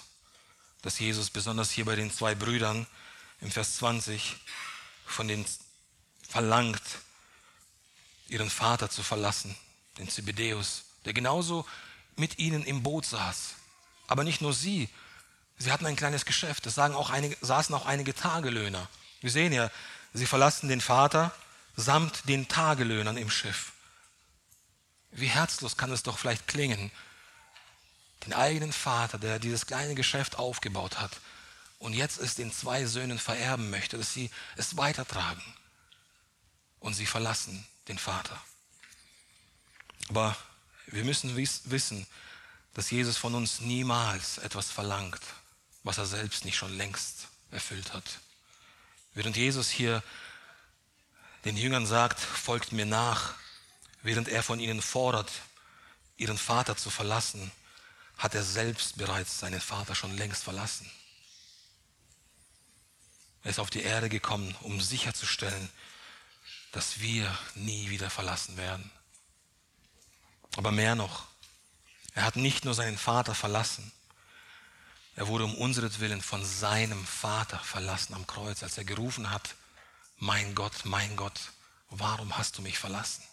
dass 0.82 0.98
Jesus 0.98 1.30
besonders 1.30 1.70
hier 1.70 1.84
bei 1.84 1.96
den 1.96 2.12
zwei 2.12 2.34
Brüdern 2.34 2.86
im 3.40 3.50
Vers 3.50 3.76
20 3.76 4.36
von 5.04 5.28
den 5.28 5.44
verlangt, 6.28 6.82
ihren 8.28 8.50
Vater 8.50 8.90
zu 8.90 9.02
verlassen, 9.02 9.56
den 9.96 10.08
Zebedäus, 10.08 10.84
der 11.04 11.14
genauso 11.14 11.66
mit 12.16 12.38
ihnen 12.38 12.64
im 12.64 12.82
Boot 12.82 13.06
saß. 13.06 13.54
Aber 14.06 14.24
nicht 14.24 14.40
nur 14.40 14.52
sie, 14.52 14.88
sie 15.58 15.72
hatten 15.72 15.86
ein 15.86 15.96
kleines 15.96 16.24
Geschäft, 16.24 16.66
es 16.66 16.74
sagen 16.74 16.94
auch 16.94 17.10
einige, 17.10 17.36
saßen 17.40 17.74
auch 17.74 17.86
einige 17.86 18.14
Tagelöhner. 18.14 18.88
Wir 19.20 19.30
sehen 19.30 19.52
ja, 19.52 19.70
sie 20.12 20.26
verlassen 20.26 20.68
den 20.68 20.80
Vater 20.80 21.32
samt 21.76 22.28
den 22.28 22.48
Tagelöhnern 22.48 23.16
im 23.16 23.30
Schiff. 23.30 23.72
Wie 25.12 25.28
herzlos 25.28 25.76
kann 25.76 25.92
es 25.92 26.02
doch 26.02 26.18
vielleicht 26.18 26.48
klingen, 26.48 26.90
den 28.26 28.32
eigenen 28.32 28.72
Vater, 28.72 29.18
der 29.18 29.38
dieses 29.38 29.66
kleine 29.66 29.94
Geschäft 29.94 30.36
aufgebaut 30.36 30.98
hat 30.98 31.20
und 31.78 31.94
jetzt 31.94 32.18
es 32.18 32.34
den 32.34 32.52
zwei 32.52 32.84
Söhnen 32.84 33.18
vererben 33.18 33.70
möchte, 33.70 33.96
dass 33.96 34.12
sie 34.12 34.30
es 34.56 34.76
weitertragen 34.76 35.42
und 36.80 36.94
sie 36.94 37.06
verlassen 37.06 37.64
den 37.86 37.98
Vater. 37.98 38.38
Aber 40.08 40.36
wir 40.86 41.04
müssen 41.04 41.36
wissen, 41.36 42.06
dass 42.74 42.90
Jesus 42.90 43.16
von 43.16 43.34
uns 43.34 43.60
niemals 43.60 44.38
etwas 44.38 44.70
verlangt, 44.70 45.22
was 45.82 45.98
er 45.98 46.06
selbst 46.06 46.44
nicht 46.44 46.56
schon 46.56 46.76
längst 46.76 47.28
erfüllt 47.50 47.92
hat. 47.92 48.20
Während 49.14 49.36
Jesus 49.36 49.70
hier 49.70 50.02
den 51.44 51.56
Jüngern 51.56 51.86
sagt, 51.86 52.20
folgt 52.20 52.72
mir 52.72 52.86
nach, 52.86 53.34
während 54.02 54.28
er 54.28 54.42
von 54.42 54.60
ihnen 54.60 54.82
fordert, 54.82 55.30
ihren 56.16 56.38
Vater 56.38 56.76
zu 56.76 56.90
verlassen, 56.90 57.50
hat 58.16 58.34
er 58.34 58.42
selbst 58.42 58.98
bereits 58.98 59.38
seinen 59.38 59.60
Vater 59.60 59.94
schon 59.94 60.16
längst 60.16 60.42
verlassen. 60.42 60.90
Er 63.44 63.50
ist 63.50 63.60
auf 63.60 63.70
die 63.70 63.82
Erde 63.82 64.08
gekommen, 64.08 64.54
um 64.60 64.80
sicherzustellen, 64.80 65.70
dass 66.72 67.00
wir 67.00 67.36
nie 67.54 67.88
wieder 67.88 68.10
verlassen 68.10 68.56
werden. 68.56 68.90
Aber 70.56 70.72
mehr 70.72 70.96
noch, 70.96 71.26
er 72.14 72.24
hat 72.24 72.36
nicht 72.36 72.64
nur 72.64 72.74
seinen 72.74 72.98
Vater 72.98 73.34
verlassen, 73.34 73.92
er 75.18 75.26
wurde 75.26 75.46
um 75.46 75.56
unseretwillen 75.56 76.22
von 76.22 76.44
seinem 76.44 77.04
Vater 77.04 77.58
verlassen 77.58 78.14
am 78.14 78.28
Kreuz, 78.28 78.62
als 78.62 78.78
er 78.78 78.84
gerufen 78.84 79.32
hat, 79.32 79.56
mein 80.18 80.54
Gott, 80.54 80.84
mein 80.84 81.16
Gott, 81.16 81.50
warum 81.90 82.38
hast 82.38 82.56
du 82.56 82.62
mich 82.62 82.78
verlassen? 82.78 83.24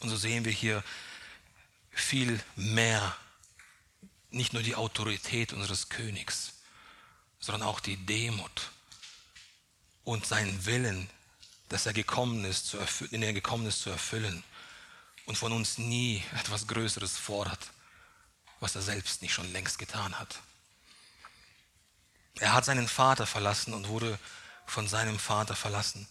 Und 0.00 0.08
so 0.08 0.16
sehen 0.16 0.44
wir 0.44 0.50
hier 0.50 0.82
viel 1.92 2.42
mehr, 2.56 3.16
nicht 4.30 4.54
nur 4.54 4.62
die 4.64 4.74
Autorität 4.74 5.52
unseres 5.52 5.88
Königs, 5.88 6.54
sondern 7.38 7.62
auch 7.62 7.78
die 7.78 7.98
Demut 7.98 8.72
und 10.02 10.26
seinen 10.26 10.66
Willen, 10.66 11.08
dass 11.68 11.86
er 11.86 11.92
gekommen 11.92 12.44
ist, 12.44 12.66
zu 12.66 12.76
erfüllen, 12.76 13.12
in 13.12 13.22
er 13.22 13.32
gekommen 13.32 13.66
ist 13.66 13.82
zu 13.82 13.90
erfüllen 13.90 14.42
und 15.26 15.38
von 15.38 15.52
uns 15.52 15.78
nie 15.78 16.24
etwas 16.40 16.66
Größeres 16.66 17.16
fordert, 17.16 17.70
was 18.62 18.76
er 18.76 18.82
selbst 18.82 19.22
nicht 19.22 19.34
schon 19.34 19.52
längst 19.52 19.80
getan 19.80 20.16
hat. 20.20 20.40
Er 22.38 22.52
hat 22.52 22.64
seinen 22.64 22.86
Vater 22.86 23.26
verlassen 23.26 23.74
und 23.74 23.88
wurde 23.88 24.18
von 24.66 24.86
seinem 24.86 25.18
Vater 25.18 25.56
verlassen, 25.56 26.06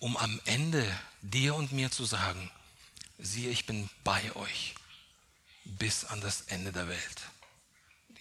um 0.00 0.16
am 0.16 0.40
Ende 0.46 0.98
dir 1.20 1.54
und 1.54 1.72
mir 1.72 1.90
zu 1.90 2.06
sagen, 2.06 2.50
siehe, 3.18 3.50
ich 3.50 3.66
bin 3.66 3.90
bei 4.04 4.34
euch 4.36 4.74
bis 5.64 6.06
an 6.06 6.22
das 6.22 6.42
Ende 6.42 6.72
der 6.72 6.88
Welt. 6.88 7.22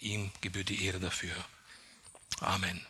Ihm 0.02 0.32
gebührt 0.42 0.68
die 0.68 0.84
Ehre 0.84 1.00
dafür. 1.00 1.34
Amen. 2.42 2.86